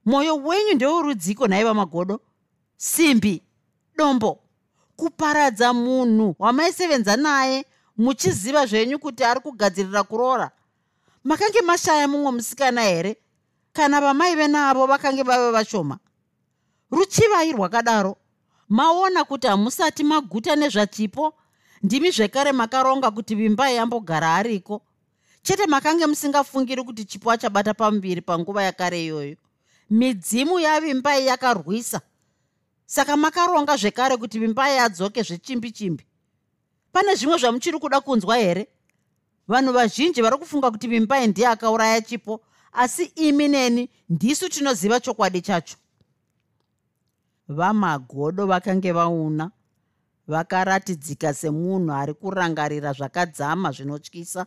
[0.06, 2.20] Mwoyo wenyu ndeurudziko nhaiva magodo
[2.78, 3.42] simbi
[3.98, 4.40] dombo
[4.96, 7.66] kuparadza munhu wamaisevenza naye
[8.00, 10.52] muchiziva zvenyu kuti ari kugadzirira kuroora?
[11.24, 13.16] Makange mashaya mumwe musikana here?
[13.74, 16.00] Kana vamaive navo vakange vave vashoma?
[16.92, 18.16] Ruchivai rwakadaro.
[18.70, 21.34] Maona kuti hamusati maguta nezvachipo?
[21.84, 24.82] Ndimi zvekare makaronga kuti vimbai yambogara ariko?
[25.44, 29.36] Chete makange musingafungiri kuti chipo achabata pamuviri panguva yakare iyoyo.
[29.90, 32.02] Midzimu yavimbai yakarwisa.
[32.86, 36.09] Saka makaronga zvekare kuti vimbai adzoke zvechimbi chimbi
[36.92, 38.68] pane zvimwe zvamuchiri kuda kunzwa here?
[39.48, 45.42] Vanhu vazhinji vari kufunga kuti vimbai ndiye akauraya chipo asi imi neni ndisu tinoziva chokwadi
[45.42, 45.78] chacho.
[47.48, 49.52] Vamagodo vakange vauna
[50.28, 54.46] vakaratidzika semunhu ari kurangarira zvakadzama zvinotyisa.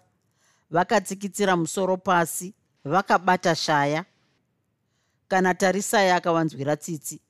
[0.71, 4.05] Vakatsikitsira musoro pasi vakabata shaya.
[5.29, 7.21] Kana tarisai akavanzwira tsitsi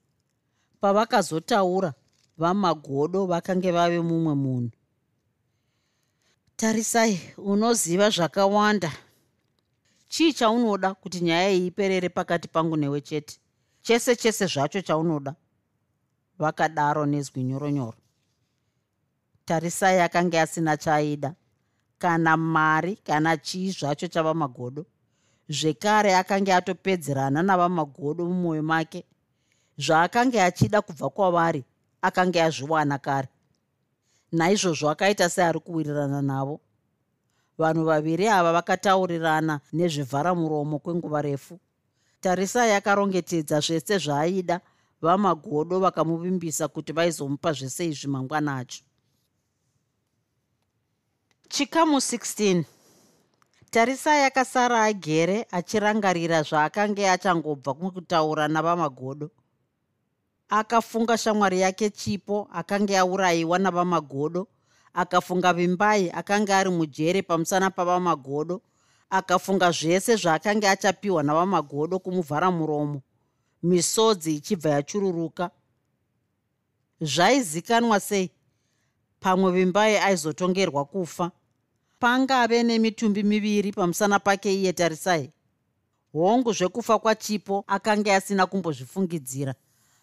[0.81, 1.95] pavakazotaura
[2.39, 4.71] vamagodo vakange vave mumwe munhu
[6.63, 8.93] tarisai unoziva zvakawanda.
[10.09, 13.39] Chii chaunoda kuti nyaya iyi iperere pakati pangu newe chete?
[13.83, 15.35] Chese chese zvacho chaunoda.
[16.39, 17.99] Vakadaro nezwi nyoronyoro.
[19.45, 21.35] Tarisai akanga asina chaaida
[21.99, 24.87] kana mari kana chii zvacho chava magodo.
[25.49, 29.05] Zvekare akanga atopedzerana navamagodo mumwoyo make.
[29.79, 31.65] Zvaakanga achida kubva kwavari
[32.03, 33.29] akanga azviwana kare
[34.33, 36.61] naizvozvo akaita seari kuwirirana navo.
[37.59, 41.61] Vanhu vaviri ava vakataurirana nezvivharamuromo kwenguva refu.
[42.21, 44.61] Tarisai akarongetedza zvese zvaaida
[45.03, 48.83] vamagodo vakamuvimbisa kuti vaizomupa zvese izvi mangwana acho.
[51.49, 52.65] Chikamu 16
[53.71, 59.31] tarisai akasara agere achirangarira zvaakanga achangobva kutaura navamagodo
[60.55, 64.47] akafunga shamwari yake chipo akanga aurayiwa navamagodo
[64.95, 68.61] akafunga vimbai akanga ari mujere pamusana pavamagodo
[69.11, 73.03] akafunga zvese zvaakanga achapiwa navamagodo kumuvhara muromo.
[73.63, 75.51] Misodzi ichibva yachururuka.
[77.01, 78.31] Zvaizikanwa sei?
[79.21, 81.31] Pamwe vimbai aizotongerwa kufa.
[81.99, 85.31] Pangave nemitumbi miviri pamusana pake iye tarisai.
[86.13, 89.55] Hongu zvekufa kwachipo akanga asina kumbozvifungidzira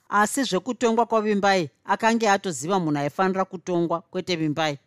[0.10, 4.78] asi zvekutongwa kwavimbai akanga atoziva munhu aifanira kutongwa kwete vimbai.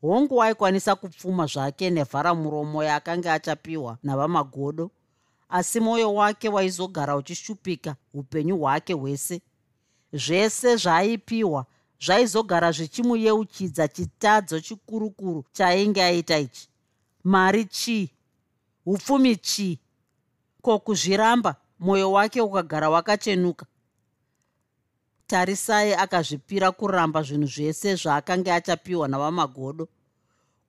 [0.00, 4.90] Hongu aikwanisa kupfuma zvake nevharamuromo yaakanga achapiwa navamagodo
[5.48, 9.40] asi mwoyo wake waizogara uchishupika upenyu hwake hwese.
[10.12, 11.66] Zvese zvaaipiwa
[12.00, 16.68] zvaizogara zvichimuyeuchidza chitadzo chikurukuru chaainge aita ichi.
[17.24, 18.10] Mari chii?
[18.86, 19.78] Upfumi chii?
[20.62, 23.66] Ko kuzviramba mwoyo wake ukagara wakachenuka
[25.34, 29.88] tarisai akazvipira kuramba zvinhu zvese zvaakanga achapiwa navamagodo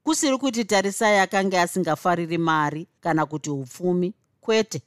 [0.04, 4.82] kusiri kuti tarisai akanga asingafariri mari kana kuti upfumi kwete.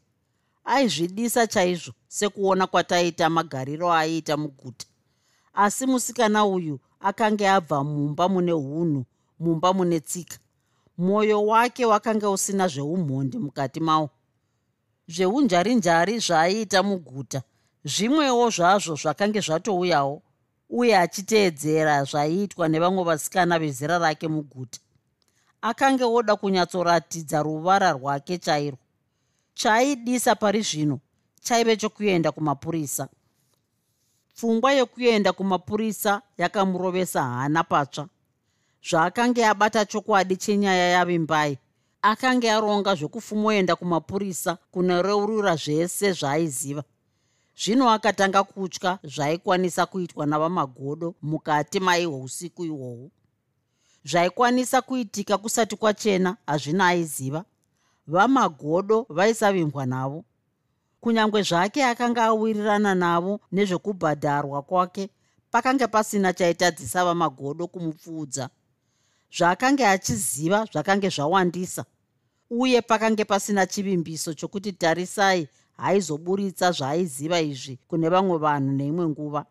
[0.64, 4.86] Aizvidisa chaizvo sekuona kwataiita magariro aiita muguta.
[5.54, 9.04] Asi musikana uyu akanga abva mumba mune unhu
[9.38, 10.38] mumba mune tsika.
[10.98, 14.10] Mwoyo wake wakanga usina zveumhondi mukati mawo.
[15.08, 17.42] Zveunjarinjari zvaaiita muguta
[17.84, 20.22] zvimwewo zvazvo zvakange zvatouyawo
[20.70, 24.78] uye achiteedzera zvaiitwa nevamwe vasikana vezera rake muguta.
[25.62, 28.78] Akanga oda kunyatsoratidza ruvara rwake chairwo
[29.54, 31.00] chaaidisa pari zvino
[31.40, 33.08] chaive chokuenda kumapurisa.
[34.34, 38.08] Pfungwa yokuenda kumapurisa yakamurovesa hana patsva.
[38.88, 41.58] Zvaakanga abata chokwadi chenyaya yavimbai
[42.02, 46.84] akanga aronga zvekufumoenda kumapurisa kunoreurura zvese zvaaiziva
[47.64, 53.10] zvino akatanga kutya zvaikwanisa kuitwa navamagodo mukati maihwo usiku ihwohwo
[54.04, 57.44] zvaikwanisa kuitika kusati kwachena hazvina aiziva.
[58.06, 60.24] Vamagodo vaisavimbwa navo.
[61.00, 65.10] Kunyange zvake akanga awirirana navo nezvekubhadharwa kwake
[65.50, 68.50] pakanga pasina chaitadzisa vamagodo kumupfuudza.
[69.36, 71.84] Zvaakanga achiziva zvakange zvawandisa
[72.50, 79.44] uye pakange pasina chivimbiso chokuti tarisai haizoburitsa zvaaiziva izvi kune vamwe vanhu neimwe nguva.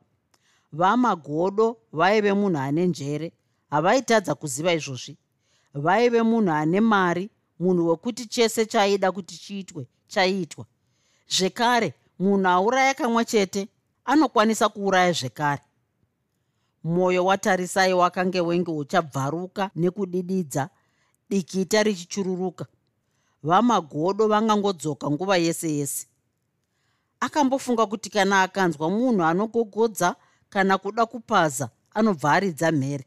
[0.71, 3.31] Vamagodo vaive munhu ane njere
[3.69, 5.17] havaitadza kuziva izvozvi.
[5.73, 10.65] Vaive munhu ane mari munhu wekuti chese chaaida kuti chiitwe chaiitwa.
[11.29, 13.67] Zvekare munhu auraya kamwe chete
[14.05, 15.61] anokwanisa kuuraya zvekare.
[16.83, 20.69] Mwoyo watarisai wakange wenge uchabvaruka nekudididza
[21.29, 22.65] dikita richichururuka.
[23.43, 26.07] Vamagodo vangangodzoka nguva yese yese
[27.19, 30.15] akambofunga kuti kana akanzwa munhu anogogodza
[30.49, 33.06] kana kuda kupaza anobva aridza mhere.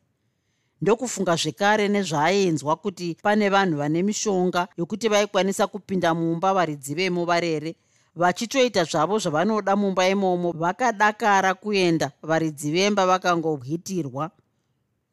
[0.80, 7.76] Ndokufunga zvekare nezvaaenzwa kuti pane vanhu vane mishonga yokuti vaikwanisa kupinda mumba varidzi vemo varere
[8.16, 14.30] vachitoita zvavo zvavanoda mumba imomo vakadakara kuenda varidzi vemba vakangobwitirwa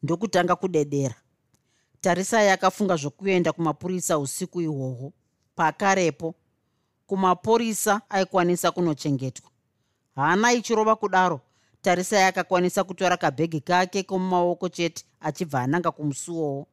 [0.04, 1.16] ndokutanga kudedera.
[2.02, 5.14] Tarisai akafunga zvokuenda kumapurisa usiku ihwohwo
[5.56, 6.36] pakarepo
[7.08, 9.50] kumapurisa aikwanisa kunochengetwa.
[10.15, 11.41] Haana ichirova kudaro.
[11.82, 16.67] Tarisai akakwanisa kutora kabhegi kake komumaoko chete achibva ananga kumusuwowo.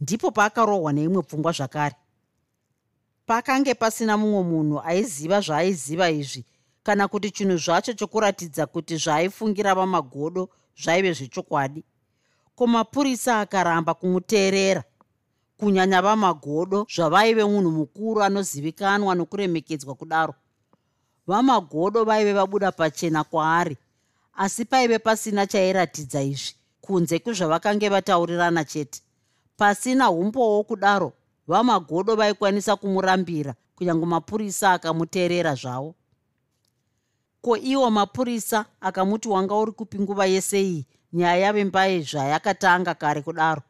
[0.00, 1.96] Ndipo paakarohwa neimwe pfungwa zvakare.
[3.26, 6.44] Pakange pasina mumwe munhu aiziva zvaaiziva izvi
[6.82, 10.48] kana kuti chinhu zvacho chokuratidza kuti zvaaifungira vamagodo
[10.82, 11.84] zvaive zvechokwadi.
[12.54, 14.84] Ko mapurisa akaramba kumuteerera
[15.62, 20.34] kunyanya vamagodo zvavaive munhu mukuru anozivikanwa nokuremekedzwa kudaro.
[21.26, 23.76] Vamagodo vaive vabuda pachena kwaari
[24.34, 29.02] asi paive pasina chairatidza izvi kunze kwezvavakange vataurirana chete.
[29.56, 31.12] Pasina umbowo kudaro
[31.46, 35.94] vamagodo vaikwanisa kumurambira kunyange mapurisa akamuteerera zvavo.
[37.42, 43.62] Ko iwo mapurisa akamuti wanga uri kupi nguva yese iyi nyaya yavimbai zvayakatanga kare kudaro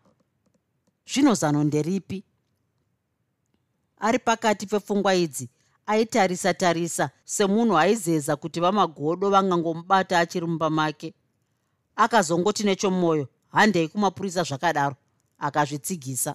[1.06, 2.24] zvino zano nderipi
[3.98, 5.50] ari pakati pepfungwa idzi
[5.86, 11.14] aitarisa tarisa semunhu aizeza kuti vamagodo vangangomubata achiri mumba make.
[11.96, 14.96] Akazongoti nechomwoyo handei kumapurisa zvakadaro
[15.38, 16.34] akazvitsigisa.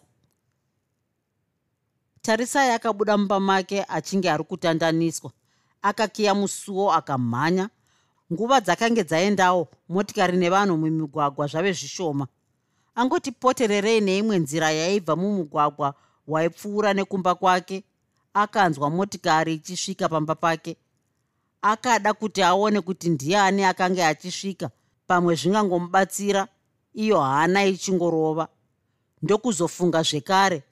[2.21, 5.31] Tarisai akabuda mumba make achinge ari kutandaniswa.
[5.81, 7.69] Akakiya musuwo akamhanya.
[8.33, 12.27] Nguva dzakange dzaendawo motikari nevanhu mumigwagwa zvave zvishoma
[12.97, 15.93] angoti potererei neimwe nzira yaibva mumugwagwa
[16.27, 17.83] waipfuura nekumba kwake
[18.33, 20.77] akanzwa motikari ichisvika pamba pake.
[21.61, 24.69] Akada kuti aone kuti ndiani akanga achisvika
[25.07, 26.47] pamwe zvingangomubatsira
[26.93, 28.47] iyo hana ichingorova.
[29.21, 30.63] Ndokuzofunga zvekare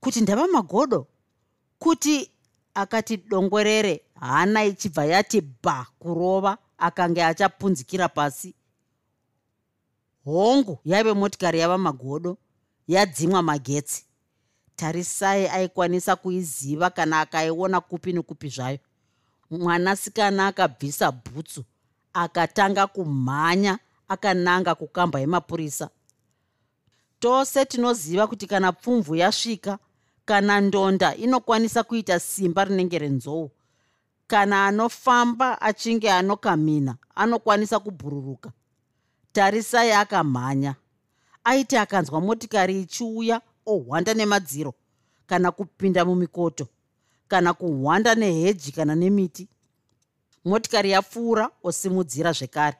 [0.00, 1.06] kuti ndava magodo?
[1.78, 2.30] Kuti
[2.74, 8.54] akati dongwerere hana ichibva yati bha kurova akanga achapunzikira pasi
[10.26, 12.36] hongu yaive motikari yava magodo
[12.88, 14.04] yadzimwa magetsi.
[14.76, 18.78] Tarisai aikwanisa kuiziva kana akaiona kupi nekupi zvayo.
[19.50, 21.64] Mwanasikana akabvisa bhutsu
[22.12, 25.90] akatanga kumhanya akananga kukamba yemapurisa.
[27.20, 29.78] Tose tinoziva kuti kana pfumvu yasvika
[30.24, 33.50] kana ndonda inokwanisa kuita simba rinenge renzou
[34.26, 38.52] kana anofamba achinge anokamhina anokwanisa kubhururuka
[39.36, 40.74] tarisai akamhanya
[41.44, 44.74] aiti akanzwa motikari ichiuya ohwanda nemadziro
[45.26, 46.68] kana kupinda mumikoto
[47.28, 49.48] kana kuhwanda neheji kana nemiti.
[50.44, 52.76] Motikari yapfuura osimudzira zvekare.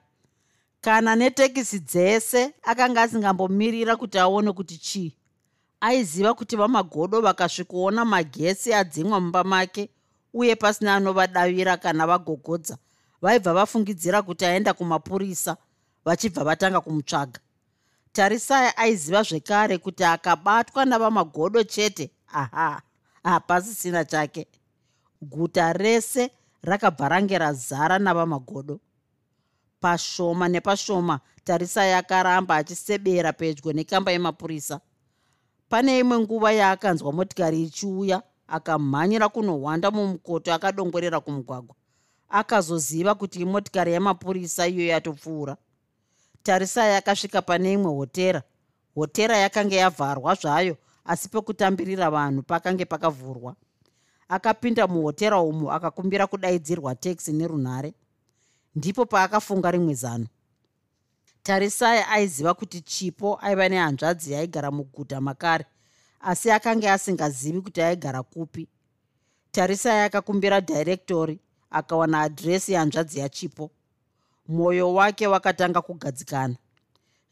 [0.81, 5.13] Kana netekisi dzese akanga asingambomirira kuti aone kuti chii
[5.81, 9.91] aiziva kuti vamagodo vakasvikoona magesi adzimwa mumba make
[10.35, 12.79] uye pasina anovadavira kana vagogodza
[13.23, 15.57] vaibva vafungidzira kuti aenda kumapurisa
[16.07, 17.41] vachibva vatanga kumutsvaga.
[18.13, 22.11] Tarisai aiziva zvekare kuti akabatwa navamagodo chete.
[22.33, 22.83] Aha
[23.25, 24.47] hapasisina chake.
[25.23, 26.31] Guta rese
[26.63, 28.81] rakabva range razara navamagodo.
[29.81, 34.81] Pashoma nepashoma tarisai akaramba achisebera pedyo nekamba yemapurisa.
[35.69, 41.77] Pane imwe nguva yaakanzwa motikari ichiuya akamhanyira kunohwanda mumukoto akadongorera kumugwagwa.
[42.29, 45.57] Akazoziva kuti imotikari yemapurisa iyo yatopfuura
[46.47, 48.43] tarisai akasvika pane imwe hotera.
[48.95, 53.55] Hotera yakanga yavharwa zvayo asi pekutambirira vanhu pakange pakavhurwa.
[54.29, 57.95] Akapinda muhotera umu akakumbira kudaidzirwa teksi nerunhare.
[58.75, 60.27] Ndipo paakafunga rimwe zano
[61.43, 65.65] tarisai aiziva kuti chipo aiva nehanzvadzi yaigara muguta makare
[66.21, 68.69] asi akanga asingazivi kuti aigara kupi.
[69.53, 71.39] Tarisai akakumbira dhairektori
[71.71, 73.71] akawana adhiresi yehanzvadzi yachipo
[74.49, 76.57] mwoyo wake wakatanga kugadzikana.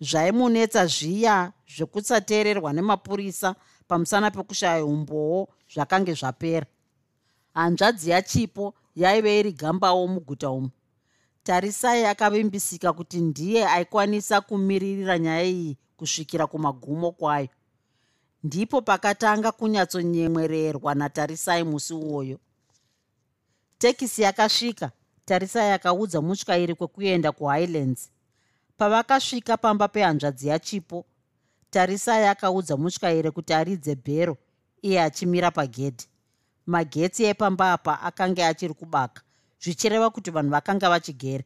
[0.01, 3.55] Zvaimunetsa zviya zvekusateererwa nemapurisa
[3.89, 6.67] pamusana pekushaya umboo zvakange zvapera.
[7.55, 10.71] Hanzvadzi yachipo yaive iri gambawo muguta umu.
[11.43, 17.49] Tarisai akavimbisika kuti ndiye aikwanisa kumiririra nyaya iyi kusvikira kumagumo kwayo.
[18.43, 22.39] Ndipo pakatanga kunyatsonyemwererwa natarisai musi uwoyo.
[23.79, 24.91] Tekisi yakasvika
[25.25, 28.11] tarisai akaudza mutyairi kwekuenda kuhighlands.
[28.77, 31.05] Pavakasvika pamba pehanzvadzi yachipo
[31.70, 34.37] tarisai akaudza mutyairi kuti aridze bhero
[34.83, 36.07] iye achimira pagedhi.
[36.66, 39.22] Magetsi epamba apa akanga achiri kubaka
[39.61, 41.45] zvichireva kuti vanhu vakanga vachigere.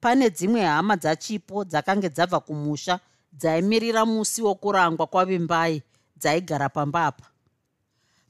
[0.00, 3.00] Pane dzimwe hama dzachipo dzakange dzabva kumusha
[3.32, 5.82] dzaimirira musi wokurangwa kwavimbai
[6.16, 7.26] dzaigara pamba apa.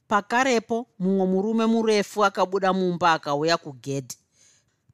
[0.09, 4.22] Pakarepo mumwe murume murefu akabuda mumba akauya kugedhi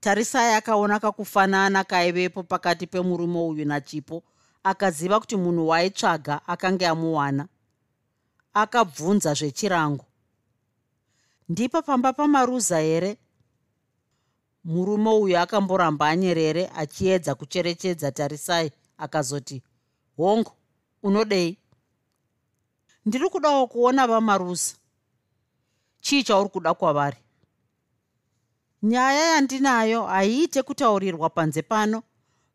[0.00, 4.22] tarisai akaona kakufanana kaivepo pakati pemurume uyu nachipo
[4.64, 7.48] akaziva kuti munhu waaitsvaga akange amuwana.
[8.54, 10.04] Akabvunza zvechirango.
[11.48, 13.16] Ndipo pamba pamaruza here?
[14.64, 19.62] Murume uyu akamboramba anyerere achiedza kucherechedza tarisai akazoti
[20.16, 20.52] hongu
[21.02, 21.58] unodei?
[23.06, 24.76] Ndiri kudawo kuona vamarusa
[26.00, 27.16] chii chauri kuda kwavari
[28.82, 32.02] nyaya yandinayo haiite kutaurirwa panze pano.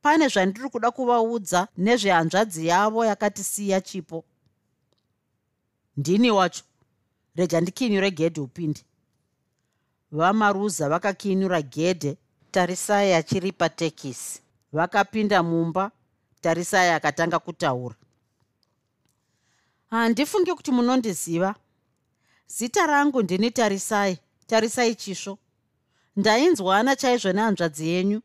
[0.01, 4.23] Pane zvandiri kuda kuvaudza nezvehanzvadzi yavo yakatisiya chipo.
[5.97, 6.63] Ndini wacho.
[7.35, 8.81] Rega ndikinyure gedhe upinde.
[10.11, 12.17] Vamaruza vakakinyura gedhe
[12.51, 14.41] tarisai achiri patekisi
[14.73, 15.91] vakapinda mumba.
[16.41, 17.95] Tarisai akatanga kutaura.
[19.89, 21.55] Handifungi kuti munondiziva.
[22.47, 24.19] Zita rangu ndini tarisai.
[24.47, 25.37] Tarisai chisvo
[26.15, 28.21] ndainzwana chaizvo nehanzvadzi yenyu.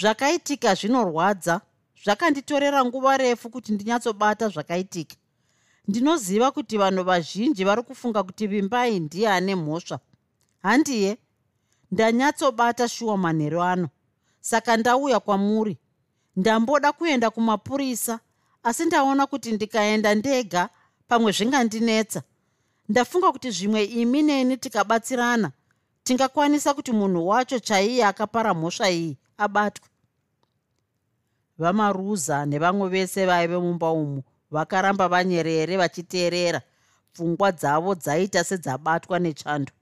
[0.00, 1.60] Zvakaitika zvinorwadza
[2.04, 5.16] zvakanditorera nguva refu kuti ndinyatsobata zvakaitika.
[5.88, 9.98] Ndinoziva kuti vanhu vazhinji vari kufunga kuti vimbai ndiye ane mhosva.
[10.62, 11.18] Handiye
[11.90, 13.88] ndanyatsobata shuwa manheru ano.
[14.40, 15.78] Saka ndauya kwamuri.
[16.36, 18.20] Ndamboda kuenda kumapurisa
[18.62, 20.68] asi ndaona kuti ndikaenda ndega
[21.08, 22.22] pamwe zvingandinetsa
[22.88, 25.52] ndafunga kuti zvimwe imi neni tikabatsirana
[26.08, 29.88] tingakwanisa kuti munhu wacho chaiye akapara mhosva iyi abatwe.
[31.58, 36.62] Vamaruza nevamwe vese vaive mumba umu vakaramba vanyerere vachiteerera.
[37.12, 39.72] Pfungwa dzavo dzaita sedzabatwa nechando.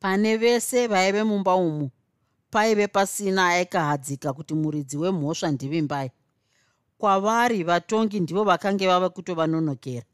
[0.00, 1.90] Pane vese vaive mumba umu
[2.50, 6.10] paive pasina aikahadzika kuti muridzi wemhosva ndivimbai
[6.98, 10.06] kwavari vatongi ndivo vakange vava kutovanonokera.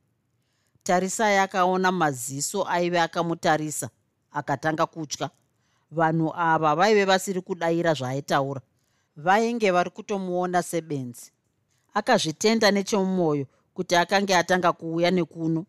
[0.83, 3.91] Tarisai akaona maziso aive akamutarisa
[4.35, 5.31] akatanga kutya.
[5.91, 8.61] Vanhu ava vaive vasiri kudayira zvaaitaura
[9.17, 11.33] vainge vari kutomuona sebenzi.
[11.95, 15.67] Akazvitenda nechemumwoyo kuti akange atanga kuuya nekuno.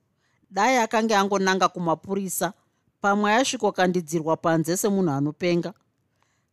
[0.51, 2.53] Dai akange angonanga kumapurisa.
[3.01, 5.73] Pamwe aisvikokandidzirwa panze semunhu anopenga.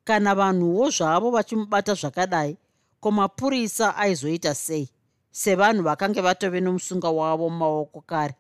[0.05, 2.57] Kana vanhuwo zvavo vachimubata zvakadai
[3.01, 4.91] ko mapurisa aizoita sei?
[5.31, 8.35] Sevanhu vakange vatove nomusunga wavo mumaoko kare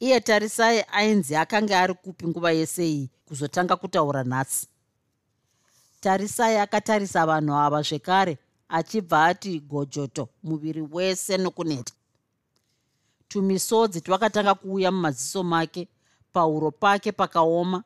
[0.00, 4.68] iye tarisai ainzi akanga ari kupi nguva yese iyi kuzotanga kutaura nhasi.
[6.00, 8.38] Tarisai akatarisa vanhu ava zvekare
[8.68, 11.94] achibva ati gojoto muviri wese nokuneta.
[13.28, 15.88] Tumisodzi twakatanga kuuya mumaziso make
[16.32, 17.84] pauro pake pakaoma.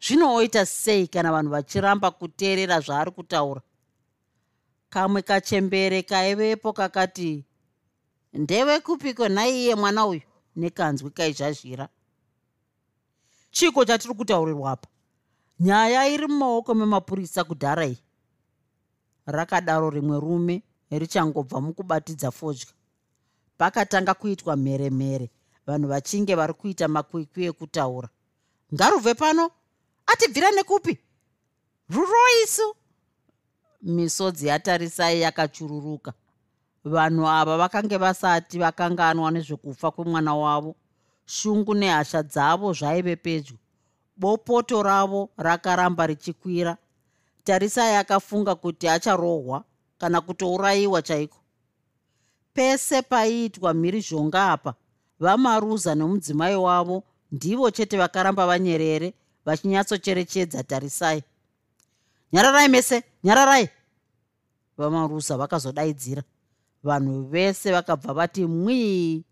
[0.00, 3.62] Zvinooita sei kana vanhu vachiramba kuteerera zvaari kutaura?
[4.90, 7.44] Kamwe kachembere kaivepo kakati
[8.32, 10.22] ndeve kupiko nhaiiye mwana uyu
[10.56, 11.88] nekanzwi kaizhazhira.
[13.50, 14.88] Chiko chatiri kutaurirwapa
[15.60, 17.98] nyaya iri mumaoko memapurisa kudhara iyi.
[19.26, 22.66] Rakadaro rimwe rume richangobva mukubatidza fodya.
[23.58, 25.30] Pakatanga kuitwa mheremhere
[25.66, 28.08] vanhu vachinge vari kuita makwikwi ekutaura.
[28.74, 29.50] Ngarubve pano
[30.06, 30.98] atibvira nekupi?
[31.90, 32.76] Ruroisu!
[33.82, 36.12] Misodzi yatarisai yakachururuka
[36.84, 40.76] vanhu ava vakange vasati vakanganwa nezvekufa kwemwana wavo
[41.26, 43.56] shungu nehasha dzavo zvaive pedyo.
[44.16, 46.76] Bopoto ravo rakaramba richikwira.
[47.44, 49.64] Tarisai akafunga kuti acharohwa
[49.98, 51.38] kana kutourayiwa chaiko.
[52.54, 54.74] Pese paiitwa mhirizhonga apa
[55.20, 59.14] vamaruza nemudzimai wavo ndivo chete vakaramba vanyerere
[59.44, 61.22] vachinyatsocherechedza tarisai.
[62.32, 63.68] Nyararai mese nyararai!
[64.78, 66.22] Vamaruza vakazodaidzira
[66.84, 69.24] vanhu vese vakabva vati mwii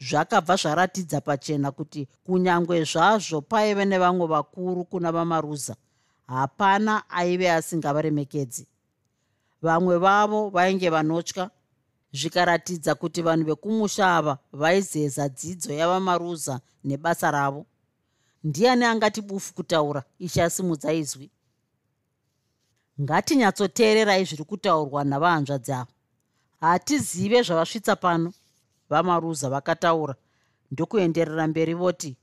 [0.00, 5.76] zvakabva zvaratidza pachena kuti kunyange zvazvo paive nevamwe vakuru kuna vamaruza
[6.26, 8.66] hapana aive asingavaremekedzi
[9.62, 11.50] vamwe vavo vainge vanotya
[12.12, 17.66] zvikaratidza kuti vanhu vekumusha ava vaizeza dzidzo yavamaruza nebasa ravo.
[18.44, 21.30] Ndiani angati bufu kutaura ichasimudza izwi?
[23.00, 25.92] Ngatinyatsoteererai zviri kutaurwa navahanzvadzi avo
[26.62, 28.32] hatizive zvavasvitsa pano.
[28.90, 30.14] Vamaruza vakataura.
[30.70, 32.16] Ndokuenderera mberi voti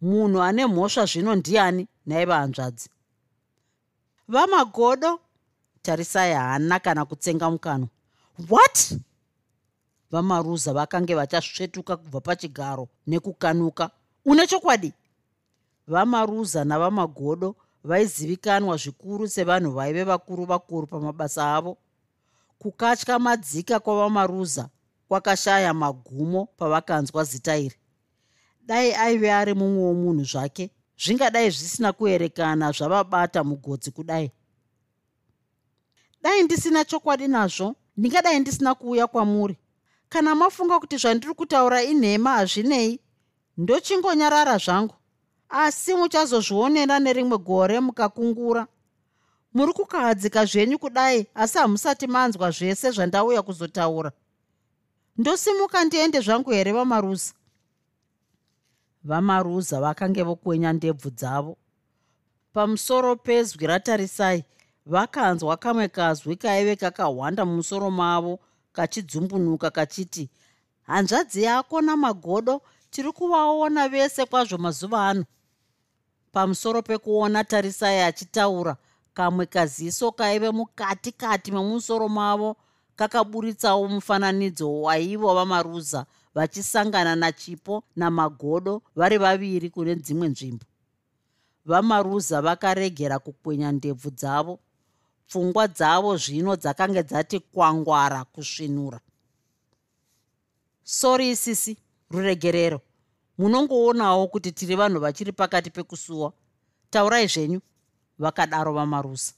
[0.00, 2.88] munhu ane mhosva zvino ndiani naiva hanzvadzi
[4.28, 5.20] vamagodo
[5.82, 7.88] tarisai haana kana kutsenga mukanwa
[8.50, 8.98] what?
[10.10, 13.90] Vamaruza vakange vachasvetuka kubva pachigaro nekukanuka.
[14.24, 14.92] Une chokwadi?
[15.86, 21.76] Vamaruza navamagodo vaizivikanwa zvikuru sevanhu vaive vakuru vakuru pamabasa avo
[22.58, 24.68] kukatya madzika kwavamaruza
[25.08, 27.76] kwakashaya magumo pavakanzwa zita iri.
[28.66, 34.32] Dai aive ari mumwe womunhu zvake zvingadai zvisina kuerekana zvavabata mugodzi kudai.
[36.22, 39.56] Dai ndisina chokwadi nazvo ndingadai ndisina kuuya kwamuri.
[40.08, 43.00] Kana mafunga kuti zvandiri kutaura inhema hazvinei
[43.56, 44.94] ndochingonyarara zvangu.
[45.48, 48.66] Asi muchazozvionera nerimwe gore mukakungura
[49.54, 54.12] muri kukahadzika zvenyu kudai asi hamusati manzwa zvese zvandauya kuzotaura.
[55.16, 57.32] Ndosimuka ndiende zvangu here vamaruza?
[59.04, 61.56] Vamaruza vakange vokwenya ndebvu dzavo.
[62.52, 64.44] Pamusoro pezwi ratarisai
[64.86, 68.38] vakanzwa kamwe kazwi kaive kakahwanda mumusoro mavo
[68.72, 70.30] kachidzumbunuka kachiti
[70.82, 75.24] hanzvadzi yako namagodo tiri kuvaona vese kwazvo mazuva ano.
[76.32, 78.76] Pamusoro pekuona tarisai achitaura
[79.18, 82.56] kamwe kaziso kaive mukati kati memusoro mavo
[82.96, 90.64] kakaburitsawo mufananidzo waivo vamaruza vachisangana nachipo namagodo vari vaviri kune dzimwe nzvimbo.
[91.66, 94.58] Vamaruza vakaregera kukwenya ndebvu dzavo
[95.26, 99.00] pfungwa dzavo zvino dzakange dzati kwangwara kusvinura.
[100.84, 101.76] Sori isisi
[102.10, 102.80] ruregerero.
[103.38, 106.32] Munongoonawo kuti tiri vanhu vachiri pakati pekusuwa.
[106.90, 107.60] Taurai zvenyu
[108.18, 109.34] vakadaro vamarusa.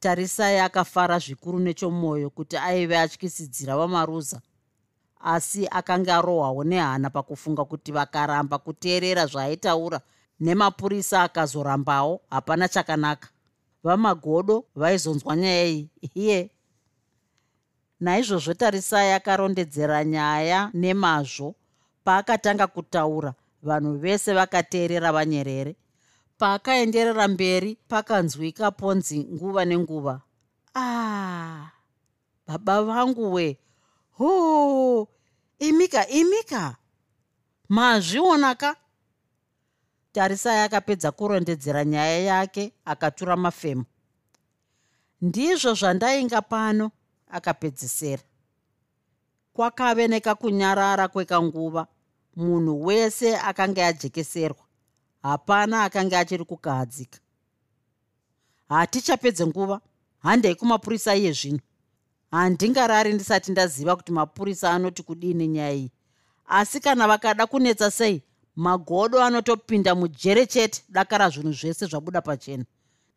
[0.00, 4.40] Tarisai akafara zvikuru nechomwoyo kuti aive atyisidzira vamaruza
[5.20, 10.00] asi akanga arohwawo nehana pakufunga kuti vakaramba kuteerera zvaaitaura
[10.40, 13.28] nemapurisa akazorambawo hapana chakanaka.
[13.84, 16.50] Vamagodo vaizonzwa nyaya iyi iye.
[18.00, 21.54] Naizvozvo tarisai akarondedzera nyaya nemazvo
[22.04, 25.76] paakatanga kutaura vanhu vese vakateerera vanyerere
[26.40, 30.20] paakaenderera mberi pakanzwika ponzi nguva nenguva.
[30.74, 31.70] Ah,
[32.46, 33.58] baba vangu we
[34.18, 35.08] hoo
[35.58, 36.76] imika imika.
[37.68, 38.76] Mazvionaka
[40.12, 43.84] tarisai akapedza kurondedzera nyaya yake akatura mafemo
[45.20, 46.90] ndizvo zvandainga pano
[47.30, 48.22] akapedzisera
[49.52, 51.86] kwakave nekakunyarara kwekanguva
[52.36, 54.69] munhu wese akanga ajekeserwa
[55.22, 57.18] hapana akanga achiri kukahadzika.
[58.68, 59.80] Hatichapedze nguva
[60.18, 61.60] handei kumapurisa iye zvino.
[62.30, 65.90] Handingarari ndisati ndaziva kuti mapurisa anoti kudini nyaya iyi.
[66.46, 68.22] Asi kana vakada kunetsa sei
[68.56, 72.64] magodo anotopinda mujere chete dakara zvinhu zvese zvabuda pachena.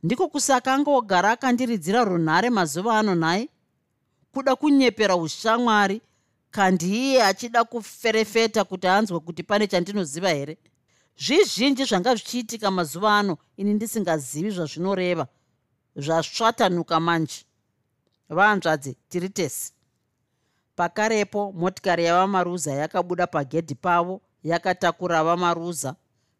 [0.03, 3.49] Ndiko kusaka angogara akandiridzira runhare mazuva ano nhai
[4.33, 6.01] kuda kunyepera ushamwari
[6.51, 10.57] kandiiye achida kuferefeta kuti anzwe kuti pane chandinoziva here
[11.17, 15.27] zvizhinji zvanga zvichiitika mazuva ano ini ndisingazivi zvazvinoreva.
[15.95, 17.45] Zvasvatanuka manje.
[18.29, 19.73] Vanzvadzi tiri tesi
[20.75, 25.95] pakarepo motikari yavamaruza yakabuda pagedhi pavo yakatakura vamaruza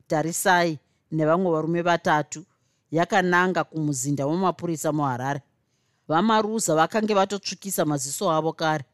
[0.08, 0.80] tarisai
[1.12, 2.46] nevamwe varume vatatu
[2.92, 5.42] yakananga kumuzinda wemapurisa muharare.
[6.08, 8.86] Vamaruza vakange vatotsvukisa maziso avo kare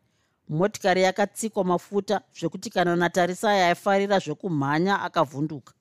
[0.50, 5.74] motikari yakatsikwa mafuta zvekuti kana natarisai aifarira zvekumhanya akavhunduka.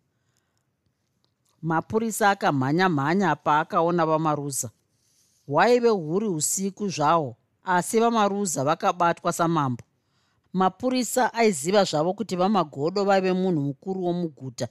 [1.62, 4.70] Mapurisa akamhanya mhanya paakaona vamaruza.
[5.46, 9.84] Hwaive huri usiku zvahwo asi vamaruza vakabatwa samambo.
[10.52, 14.68] Mapurisa aiziva zvavo kuti vamagodo vaive munhu mukuru womuguta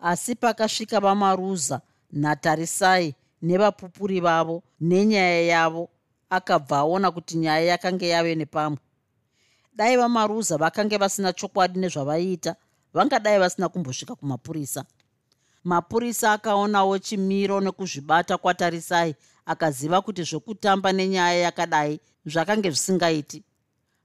[0.00, 1.80] asi pakasvika vamaruza
[2.12, 5.88] natarisai nevapupuri vavo nenyaya yavo
[6.30, 8.78] akabva aona kuti nyaya yakanga yave nepamwe
[9.74, 12.56] dai vamaruza vakange vasina chokwadi nezvavaiita
[12.94, 14.84] vangadai vasina kumbosvika kumapurisa.
[15.64, 19.14] Mapurisa akaonawo chimiro nekuzvibata kwatarisai
[19.46, 23.42] akaziva kuti zvokutamba nenyaya yakadai zvakange zvisingaiti.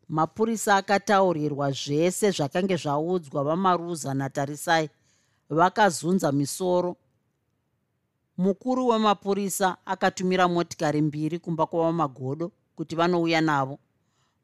[0.09, 4.89] Mapurisa akataurirwa zvese zvakange zvaudzwa vamaruza natarisai
[5.49, 6.95] vakazunza misoro.
[8.38, 13.80] Mukuru wemapurisa akatumira motikari mbiri kumba kwavamagodo kuti vanouya navo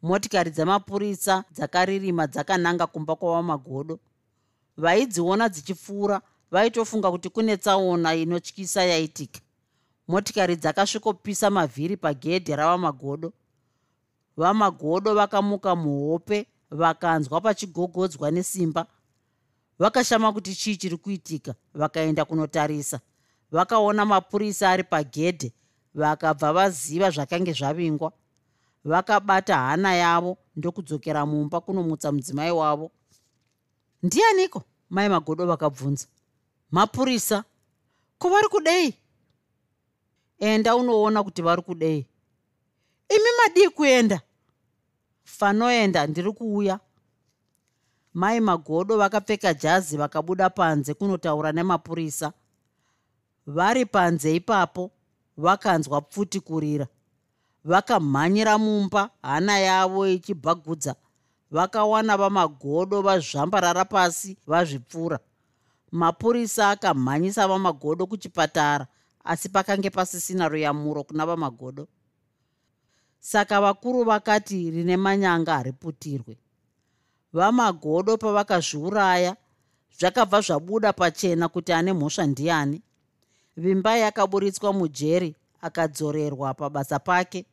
[0.06, 4.00] motikari dzamapurisa dzakaririma dzakananga kumba kwavamagodo
[4.78, 9.40] vaidziona dzichipfuura vaitofunga kuti kune tsaona inotyisa yaitika.
[10.08, 13.34] Motikari dzakasvikopisa mavhiri pagedhi ravamagodo
[14.38, 18.86] vamagodo vakamuka muhope vakanzwa pachigogodzwa nesimba.
[19.80, 23.00] Vakashama kuti chii chiri kuitika vakaenda kunotarisa.
[23.52, 25.54] Vakaona mapurisa ari pagedhe
[25.96, 28.12] vakabva vaziva zvakange zvavingwa
[28.86, 32.92] vakabata hana yavo ndokudzokera mumba kunomutsa mudzimai wavo.
[34.04, 34.64] Ndianiko?
[34.90, 36.08] Mai magodo vakabvunza.
[36.72, 37.44] Mapurisa
[38.18, 38.94] ko vari kudei?
[40.40, 42.06] Enda unoona kuti vari kudei.
[43.10, 44.22] Imi madii kuenda?
[45.24, 46.80] Fanoenda ndiri kuuya.
[48.14, 52.34] Mai magodo vakapfeka jazi vakabuda panze kunotaura nemapurisa.
[53.48, 54.92] Vari panze ipapo
[55.38, 56.88] vakanzwa pfuti kurira
[57.66, 60.96] vakamhanyira mumba hana yavo ichibhagudza
[61.52, 65.20] vakawana vamagodo vazvambarara pasi vazvipfura.
[65.92, 68.88] Mapurisa akamhanyisa vamagodo kuchipatara
[69.24, 71.88] asi pakange pasisina ruyamuro kuna vamagodo.
[73.20, 76.38] Saka vakuru vakati rine manyanga hariputirwe.
[77.34, 79.36] Vamagodo pavakazviuraya
[80.00, 82.82] zvakabva zvabuda pachena kuti ane mhosva ndiani.
[83.58, 87.46] Vimba yakaburitswa mujeri akadzorerwa pabasa pake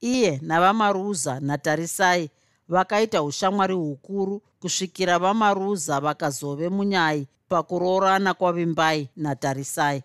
[0.00, 2.30] iye navamaruza natarisai
[2.68, 10.02] vakaita ushamwari hukuru kusvikira vamaruza vakazove munyai pakuroorana kwavimbai natarisai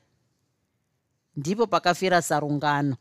[1.36, 2.96] ndipo pakafira sarungano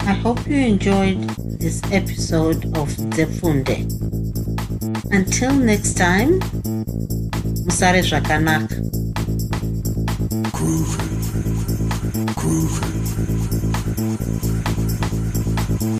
[0.00, 1.20] I hope you enjoyed
[1.58, 3.86] this episode of Zefunde.
[5.10, 6.38] Until next time,
[7.64, 8.74] Musare Zvakanaka.
[10.52, 11.06] Groovy.
[12.34, 12.95] Groovy.